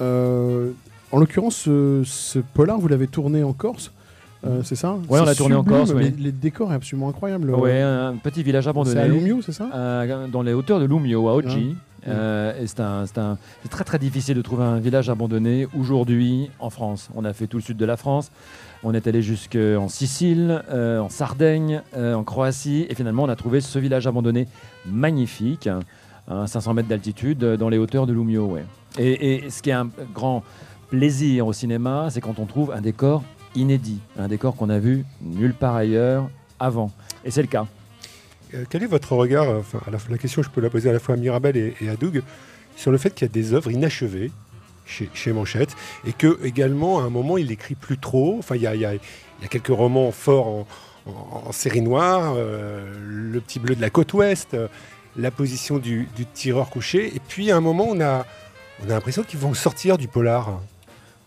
[0.00, 0.70] Euh,
[1.12, 3.92] en l'occurrence, ce, ce polar, vous l'avez tourné en Corse,
[4.46, 6.14] euh, c'est ça Ouais, on l'a tourné en Corse, Les, oui.
[6.18, 7.50] les décors sont absolument incroyables.
[7.50, 8.94] Ouais, un petit village abandonné.
[8.96, 11.74] c'est à Lumio, c'est ça Euh, dans les hauteurs de Lumio, à Oggi.
[12.06, 12.10] Ah.
[12.10, 13.36] Euh, c'est un- un-
[13.68, 17.10] très très difficile de trouver un village abandonné aujourd'hui en France.
[17.16, 18.30] On a fait tout le sud de la France,
[18.84, 23.78] on est allé jusqu'en Sicile, en Sardaigne, en Croatie, et finalement on a trouvé ce
[23.80, 24.46] village abandonné
[24.86, 25.80] magnifique, hein,
[26.30, 28.46] à 500 mètres d'altitude, dans les hauteurs de Lumio.
[28.46, 28.64] Ouais.
[28.98, 30.44] Et, et ce qui est un grand
[30.88, 33.22] plaisir au cinéma, c'est quand on trouve un décor
[33.54, 36.90] inédit, un décor qu'on a vu nulle part ailleurs avant.
[37.24, 37.66] Et c'est le cas.
[38.54, 40.98] Euh, Quel est votre regard, euh, enfin, la, question je peux la poser à la
[40.98, 42.22] fois à Mirabel et, à Doug,
[42.76, 44.30] sur le fait qu'il y a des œuvres inachevées
[44.86, 48.36] chez, Manchette et que également à un moment il écrit plus trop?
[48.38, 48.92] Enfin, il y a,
[49.50, 50.66] quelques romans forts
[51.06, 54.56] en, série noire, euh, Le Petit Bleu de la côte ouest,
[55.16, 57.14] La position du, du tireur couché.
[57.14, 58.24] Et puis à un moment on a,
[58.82, 60.60] on a l'impression qu'ils vont sortir du polar.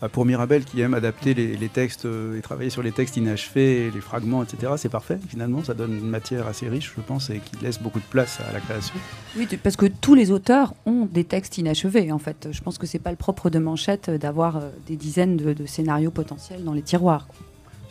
[0.04, 3.92] Ah, Pour Mirabel qui aime adapter les, textes euh, et travailler sur les textes inachevés,
[3.94, 5.20] les fragments, etc., c'est parfait.
[5.30, 8.40] Finalement, ça donne une matière assez riche, je pense, et qui laisse beaucoup de place
[8.40, 8.96] à la création.
[9.38, 12.48] Oui, parce que tous les auteurs ont des textes inachevés, en fait.
[12.52, 15.66] Je pense que c'est pas le propre de Manchette euh, d'avoir euh, des dizaines de,
[15.68, 17.28] scénarios potentiels dans les tiroirs.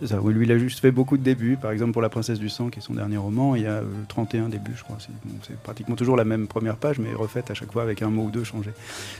[0.00, 0.20] C'est ça.
[0.20, 1.58] Oui, lui, il a juste fait beaucoup de débuts.
[1.60, 3.80] Par exemple, pour La Princesse du Sang, qui est son dernier roman, il y a
[3.80, 4.96] euh, 31 débuts, je crois.
[4.98, 8.00] C'est bon, c'est pratiquement toujours la même première page, mais refaite à chaque fois avec
[8.00, 8.70] un mot ou deux changé.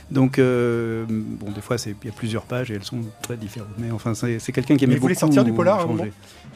[0.09, 3.69] Donc, euh, bon, des fois, il y a plusieurs pages et elles sont très différentes.
[3.77, 6.03] Mais enfin, c'est c'est quelqu'un qui aimait Mais il voulait beaucoup sortir du polar moment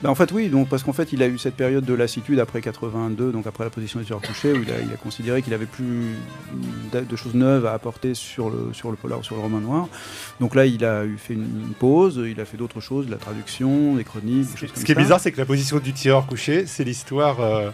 [0.02, 2.40] Ben, en fait, oui, donc, parce qu'en fait, il a eu cette période de lassitude
[2.40, 5.44] après 82, donc après la position des tueurs couchés, où il a, il a considéré
[5.44, 6.16] qu'il avait plus
[6.92, 9.60] de, de choses neuves à apporter sur le, sur le polar ou sur le roman
[9.60, 9.88] noir.
[10.40, 13.12] Donc là, il a eu fait une, une pause, il a fait d'autres choses, de
[13.12, 14.04] la traduction, des
[14.76, 17.70] Ce qui est bizarre, c'est que la position du tireur couché, c'est l'histoire euh,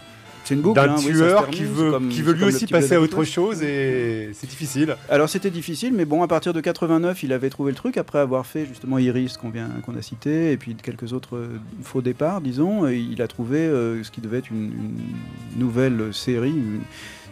[0.50, 3.22] d'un hein, oui, tueur termine, qui veut, comme- qui veut lui aussi passer à autre
[3.24, 4.96] chose et c'est difficile.
[5.08, 8.18] Alors c'était difficile, mais bon, à partir de 89, il avait trouvé le truc après
[8.18, 11.48] avoir fait justement Iris qu'on vient qu'on a cité, et puis quelques autres euh,
[11.84, 12.88] faux départs, disons.
[12.88, 16.50] il a trouvé euh, ce qui devait être une, une nouvelle série.
[16.50, 16.80] une-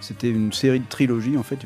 [0.01, 1.59] C'était une série de trilogies, en fait,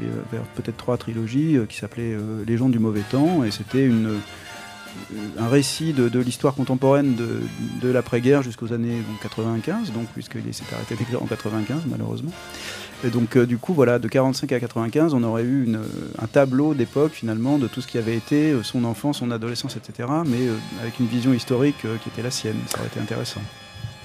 [0.57, 4.19] peut-être trois trilogies qui s'appelaient euh, Légende du mauvais temps, et c'était une
[5.39, 10.95] un récit de, l'histoire contemporaine de, l'après-guerre jusqu'aux années donc, 95, donc puisqu'il s'est arrêté
[10.97, 12.31] d'écrire en 95 malheureusement.
[13.05, 15.69] Et donc euh, du coup voilà, de 45 à 95, on aurait eu
[16.19, 19.77] un tableau d'époque finalement de tout ce qui avait été euh, son enfance, son adolescence,
[19.77, 20.09] etc.
[20.27, 23.41] Mais euh, avec une vision historique qui était la sienne, ça aurait été intéressant.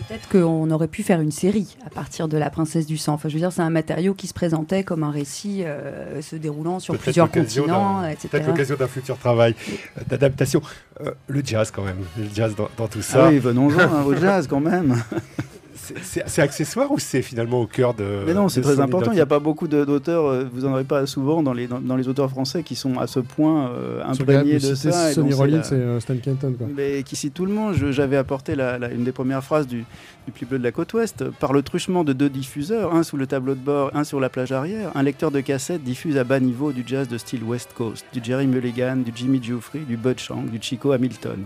[0.10, 3.14] Peut-être qu'on aurait pu faire une série à partir de La Princesse du Sang.
[3.14, 6.36] Enfin, je veux dire, c'est un matériau qui se présentait comme un récit euh, se
[6.36, 8.28] déroulant sur plusieurs continents, etc.
[8.32, 10.64] Peut-être l'occasion d'un futur travail euh, d'adaptation.
[11.06, 13.30] Euh, le jazz quand même, le jazz dans, dans tout Ah ça.
[13.30, 14.96] oui, venons-en hein, au jazz quand même.
[15.82, 18.06] c'est- c'est c'est accessoire ou c'est finalement au cœur de.
[18.26, 19.12] Mais non, c'est très important.
[19.12, 21.68] Il n'y a pas beaucoup de- d'auteurs, euh, vous en aurez pas souvent dans les,
[21.68, 25.14] dans, dans les auteurs français qui sont à ce point euh, imprégnés de ça.
[25.14, 26.54] Sonny c'est Rollins la- et euh, Stan Kenton.
[26.58, 26.68] Quoi.
[26.76, 27.74] mais qui cite tout le monde.
[27.76, 29.80] Je- J'avais apporté la- la- une des premières phrases du,
[30.26, 31.24] du Plus bleu de la côte ouest.
[31.40, 34.30] Par le truchement de deux diffuseurs, un sous le tableau de bord, un sur la
[34.30, 37.70] plage arrière, un lecteur de cassette diffuse à bas niveau du jazz de style West
[37.76, 41.40] Coast, du Jerry Mulligan, du Jimmy Giuffre, du Bud Shank, du Chico Hamilton.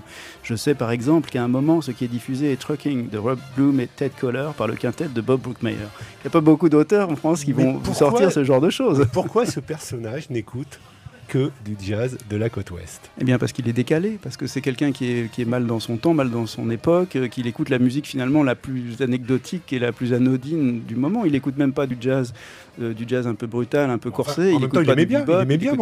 [0.44, 3.40] Je sais par exemple qu'à un moment, ce qui est diffusé est Trucking de Rob
[3.56, 4.14] Bloom et Ted
[4.58, 5.76] Par le quintet de Bob Brookmeyer.
[5.78, 8.62] Il n'y a pas beaucoup d'auteurs en France qui Mais vont pourquoi- sortir ce genre
[8.62, 9.06] de choses.
[9.14, 10.80] Pourquoi ce personnage n'écoute
[11.28, 13.10] que du jazz de la côte ouest?
[13.20, 15.66] Eh bien parce qu'il est décalé, parce que c'est quelqu'un qui est, qui est mal
[15.68, 19.02] dans son temps, mal dans son époque, euh, qu'il écoute la musique finalement la plus
[19.02, 21.26] anecdotique et la plus anodine du moment.
[21.26, 22.34] Il écoute même pas du jazz,
[22.82, 24.42] euh, du jazz un peu brutal, un peu Enfin, corsé.
[24.42, 25.74] en il même écoute temps, il pas aimait bien, il bebop, aimait bien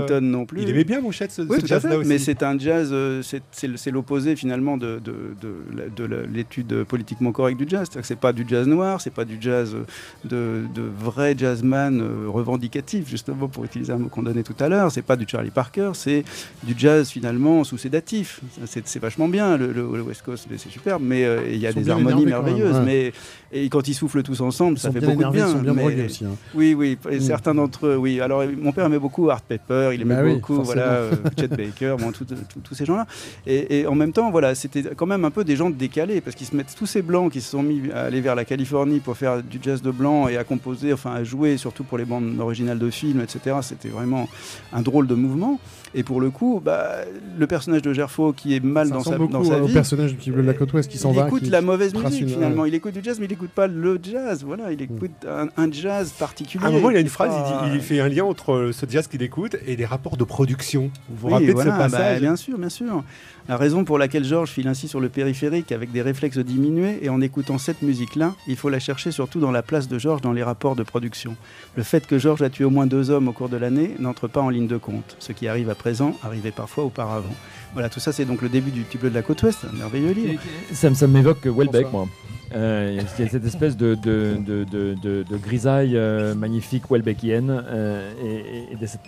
[0.00, 0.62] Ellington non plus.
[0.62, 2.08] Il aimait bien Manchette, ce, Oui, ce jazz-là aussi.
[2.08, 3.42] Mais c'est un jazz, euh, c'est-
[3.90, 7.80] l'opposé finalement de, de, de la- de la- l'étude politiquement correcte du jazz.
[7.84, 9.84] C'est-à-dire que C'est pas du jazz noir, c'est pas du jazz euh,
[10.24, 14.68] de, de vrai jazzman euh, revendicatif, justement pour utiliser un mot qu'on donnait tout à
[14.68, 14.90] l'heure.
[14.92, 16.24] C'est pas du Charlie Parker, c'est
[16.62, 18.40] du jazz finalement sous sédatif.
[18.64, 21.72] C'est vachement bien, le, le- le West Coast, c'est superbe, mais euh, il y a
[21.72, 22.76] des harmonies énervés quand même, merveilleuses.
[22.86, 23.12] ouais.
[23.52, 25.48] Mais et quand ils soufflent tous ensemble, Ils ça fait beaucoup énervés, de bien.
[25.48, 26.24] ils sont bien mais- aussi.
[26.24, 26.35] hein.
[26.54, 27.20] Oui, oui, et Mm.
[27.20, 28.20] certains d'entre eux, oui.
[28.20, 31.96] Alors, mon père aimait beaucoup Art Pepper, il aimait Bah beaucoup, voilà, euh, Chet Baker,
[31.98, 33.06] bon, tous ces gens-là.
[33.46, 36.36] Et, et en même temps, voilà, c'était quand même un peu des gens décalés, parce
[36.36, 39.00] qu'ils se mettent tous ces blancs qui se sont mis à aller vers la Californie
[39.00, 42.04] pour faire du jazz de blanc et à composer, enfin à jouer, surtout pour les
[42.04, 43.56] bandes originales de films, etc.
[43.62, 44.28] C'était vraiment
[44.72, 45.58] un drôle de mouvement.
[45.98, 46.90] Et pour le coup, bah,
[47.38, 49.66] le personnage de Gerfo qui est mal Ça dans sa, ressemble dans beaucoup sa au
[49.66, 49.72] vie.
[49.72, 51.26] personnage du Petit Bleu de la côte ouest qui s'en il va.
[51.26, 52.66] écoute qui- la mauvaise musique une- finalement.
[52.66, 54.44] Il écoute du jazz, mais il écoute pas le jazz.
[54.44, 56.62] Voilà, il écoute un, un jazz particulier.
[56.64, 58.70] À un moment, il a une phrase, pas- il, dit- il fait un lien entre
[58.72, 60.90] ce jazz qu'il écoute et les rapports de production.
[61.08, 63.02] Vous vous Oui, rappelez voilà, de ce bah, Bien sûr, bien sûr.
[63.48, 67.08] La raison pour laquelle Georges file ainsi sur le périphérique avec des réflexes diminués et
[67.10, 70.32] en écoutant cette musique-là, il faut la chercher surtout dans la place de Georges dans
[70.32, 71.36] les rapports de production.
[71.76, 74.26] Le fait que Georges a tué au moins deux hommes au cours de l'année n'entre
[74.26, 75.14] pas en ligne de compte.
[75.20, 77.32] Ce qui arrive à présent arrivait parfois auparavant.
[77.72, 79.76] Voilà, tout ça c'est donc le début du Petit Bleu de la Côte Ouest, un
[79.76, 80.40] merveilleux livre.
[80.72, 82.08] Ça, m'évoque Welbeck, moi.
[82.54, 85.36] Euh, Il y a- il y a cette espèce de, de, de, de, de- de
[85.36, 89.00] grisaille euh, magnifique Welbeckienne euh, et, et de, cette,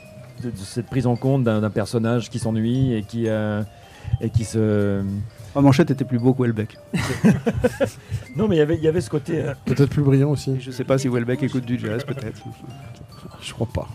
[0.44, 3.62] de- de cette prise en compte d'un d'un personnage qui s'ennuie et qui, euh,
[4.20, 5.02] et qui se.
[5.54, 6.76] Oh, Manchette était plus beau que Welbeck.
[8.36, 9.42] Non, mais il y avait- il y avait ce côté.
[9.42, 10.60] euh, Peut-être plus brillant aussi.
[10.60, 12.40] Je sais pas si Welbeck écoute du jazz, peut-être.
[13.42, 13.88] Je crois pas.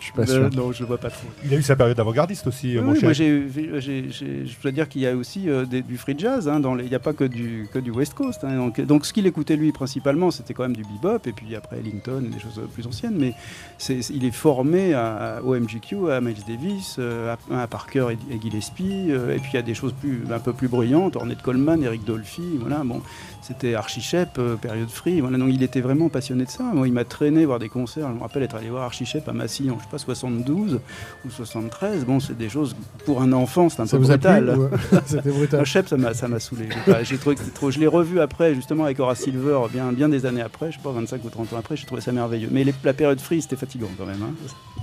[0.00, 1.28] Je suis pas Euh, non, je le vois pas trop.
[1.44, 3.04] Il a eu sa période avant-gardiste aussi, Oui, mon oui, cher.
[3.04, 3.44] moi j'ai,
[3.80, 6.48] j'ai- j'ai- je dois dire qu'il y a aussi euh, des- du free jazz.
[6.48, 8.42] hein, dans les- il n'y a pas que du, que du West Coast.
[8.44, 11.54] hein, donc, donc ce qu'il écoutait lui principalement, c'était quand même du bebop et puis
[11.54, 13.16] après Ellington et des choses plus anciennes.
[13.18, 13.34] Mais
[13.78, 18.06] c'est, il est formé à, à- au MGQ, à Miles Davis, euh, à, à Parker
[18.10, 19.08] et, et Gillespie.
[19.10, 21.16] euh, et puis il y a des choses plus, un peu plus brillantes.
[21.16, 22.42] Ornette Coleman, Eric Dolphy.
[22.58, 23.02] Voilà, bon,
[23.42, 25.20] c'était Archie Shepp, euh, période free.
[25.20, 26.62] Voilà, donc il était vraiment passionné de ça.
[26.72, 28.08] Moi, il m'a traîné voir des concerts.
[28.08, 30.80] Je me rappelle être allé voir Archie Shepp à Massillon, je sais pas 72
[31.26, 32.04] ou 73.
[32.04, 32.74] Bon, c'est des choses
[33.04, 34.56] pour un enfant, c'est un Ça peu vous brutal.
[34.58, 34.68] ou-
[35.06, 35.60] C'était brutal.
[35.60, 36.68] Le Shep, ça m'a, ça m'a saoulé.
[37.02, 37.70] J'ai, trouvé que c'était trop.
[37.70, 40.82] Je l'ai revu après, justement, avec Horace Silver, bien, bien des années après, je sais
[40.82, 42.48] pas, 25 ou 30 ans après, j'ai trouvé ça merveilleux.
[42.50, 44.22] Mais les- la période free, c'était fatigant quand même.
[44.22, 44.32] hein.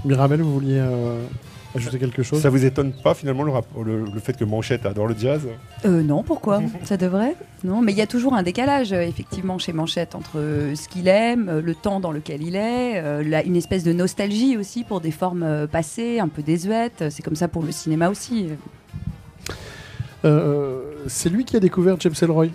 [0.05, 1.19] Mirabel, vous vouliez euh,
[1.75, 3.51] ajouter quelque chose Ça vous étonne pas finalement le,
[3.83, 5.41] le, le fait que Manchette adore le jazz
[5.85, 6.61] Euh, non, pourquoi?
[6.83, 7.35] Ça devrait?
[7.63, 10.87] Non, mais il y a toujours un décalage, euh, effectivement, chez Manchette, entre euh, ce
[10.87, 14.83] qu'il aime, euh, le temps dans lequel il est, la- une espèce de nostalgie aussi
[14.83, 17.05] pour des formes passées, un peu désuètes.
[17.09, 18.47] C'est comme ça pour le cinéma aussi.
[20.25, 22.49] Euh, c'est lui qui a découvert James Ellroy Ou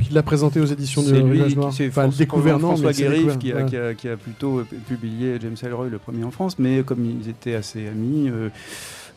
[0.00, 2.92] qui l'a présenté aux éditions de C'est lui, Village Noir qui- c'est Enfin, François- François
[2.92, 3.64] Guérif qui, a, ouais.
[3.66, 7.04] qui a- qui a plutôt euh, publié James Ellroy, le premier en France, mais comme
[7.04, 8.48] ils étaient assez amis, euh,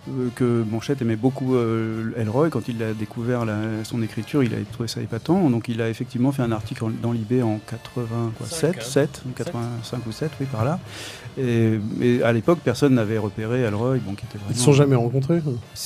[0.10, 2.50] euh, que Manchette aimait beaucoup euh, Elroy.
[2.50, 5.50] Quand il a découvert la- son écriture, il a trouvé ça épatant.
[5.50, 10.12] Donc il a effectivement fait un article en- dans l'IB en 87, 7, 85 ou
[10.12, 10.80] 7, oui, par là.
[11.38, 13.98] Et, et à l'époque, personne n'avait repéré Elroy.
[14.06, 14.52] Bon, qui était vraiment...
[14.52, 15.42] Ils se sont jamais rencontrés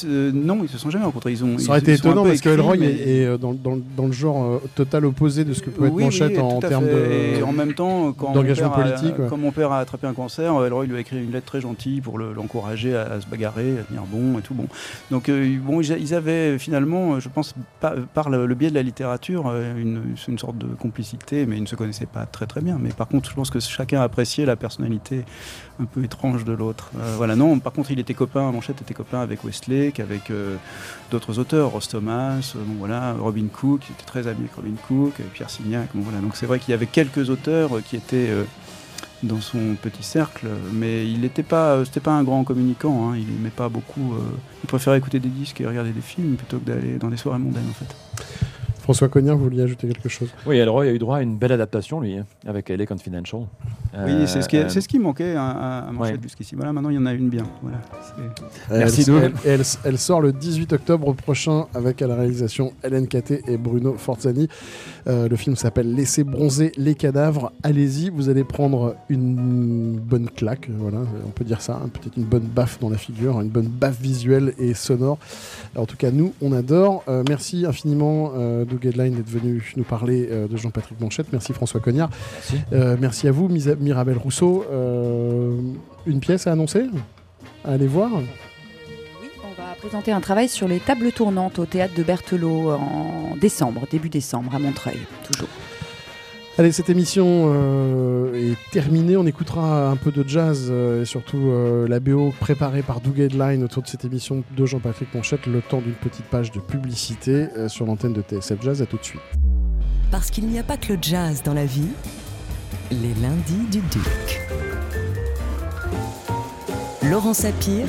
[0.05, 1.31] euh, Non, ils se sont jamais rencontrés.
[1.31, 3.79] Ils ont, Ça aurait été étonnant parce que Elroy mais- est, est, euh, dans, dans-
[3.97, 6.59] dans le genre euh, total opposé de ce que peut être oui, Manchette oui, en
[6.59, 7.37] termes de.
[7.39, 9.25] Et en même temps, quand mon, père a- politique, ouais.
[9.29, 12.01] quand mon père a attrapé un cancer, Elroy lui a écrit une lettre très gentille
[12.01, 14.53] pour le- l'encourager à, à se bagarrer, à tenir bon et tout.
[14.53, 14.67] Bon.
[15.11, 18.83] Donc, euh, bon, ils avaient finalement, je pense, par, par le, le biais de la
[18.83, 22.77] littérature, une, une sorte de complicité, mais ils ne se connaissaient pas très très bien.
[22.81, 25.23] Mais par contre, je pense que chacun appréciait la personnalité
[25.79, 26.91] un peu étrange de l'autre.
[26.97, 30.57] Euh, voilà, non, par contre, il était copain, Manchette était copain avec Westlake, avec euh,
[31.11, 35.13] d'autres auteurs, Ross Thomas, euh, voilà, Robin Cook, il était très ami avec Robin Cook,
[35.33, 36.19] Pierre Signac, bon, voilà.
[36.19, 38.29] Donc c'est vrai qu'il y avait quelques auteurs qui étaient
[39.23, 43.49] dans son petit cercle, mais il n'était pas, pas un grand communicant, hein, il n'aimait
[43.49, 44.15] pas beaucoup,
[44.63, 47.39] il préférait écouter des disques et regarder des films plutôt que d'aller dans des soirées
[47.39, 47.95] mondaines en fait.
[48.89, 50.29] François Cognard, vous vouliez ajouter quelque chose?
[50.47, 53.43] Oui, Elroy a eu droit à une belle adaptation, lui, hein, avec LA Confidential.
[54.03, 56.21] Oui, c'est ce, qui, Euh, c'est ce qui manquait à, à, à Manchette ouais.
[56.23, 56.55] jusqu'ici.
[56.55, 57.43] Voilà, maintenant il y en a une bien.
[57.61, 62.15] Voilà, c'est- Merci, elle, elle, elle- elle sort le 18 octobre prochain avec à la
[62.15, 64.47] réalisation Hélène Caté et Bruno Forzani.
[65.07, 67.51] Euh, le film s'appelle Laissez bronzer les cadavres.
[67.61, 72.23] Allez-y, vous allez prendre une bonne claque, voilà, on peut dire ça, hein, peut-être une
[72.25, 75.19] bonne baffe dans la figure, une bonne baffe visuelle et sonore.
[75.75, 77.03] En tout cas, nous, on adore.
[77.07, 81.27] Euh, merci infiniment, euh, Doug Headline, d'être venu nous parler euh, de Jean-Patrick Manchette.
[81.31, 82.09] Merci François Cognard.
[82.35, 82.55] Merci.
[82.73, 84.65] Euh, merci à vous, Misa- Mirabel Rousseau.
[84.71, 85.55] Euh,
[86.07, 86.85] une pièce à annoncer
[87.63, 88.09] à aller voir?
[88.13, 93.35] Oui, on va présenter un travail sur les tables tournantes au théâtre de Berthelot en
[93.39, 94.99] décembre, début décembre, à Montreuil,
[95.31, 95.49] toujours.
[96.59, 99.15] Allez, cette émission euh, est terminée.
[99.15, 103.17] On écoutera un peu de jazz euh, et surtout euh, la BO préparée par Doug
[103.17, 107.47] Headline autour de cette émission de Jean-Patrick Manchette, le temps d'une petite page de publicité
[107.69, 108.81] sur l'antenne de TSF Jazz.
[108.81, 109.21] À tout de suite.
[110.11, 111.87] Parce qu'il n'y a pas que le jazz dans la vie,
[112.91, 114.41] les lundis du Duc.
[117.09, 117.87] Laurent Sapir,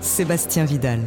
[0.00, 1.00] Sébastien Vidal.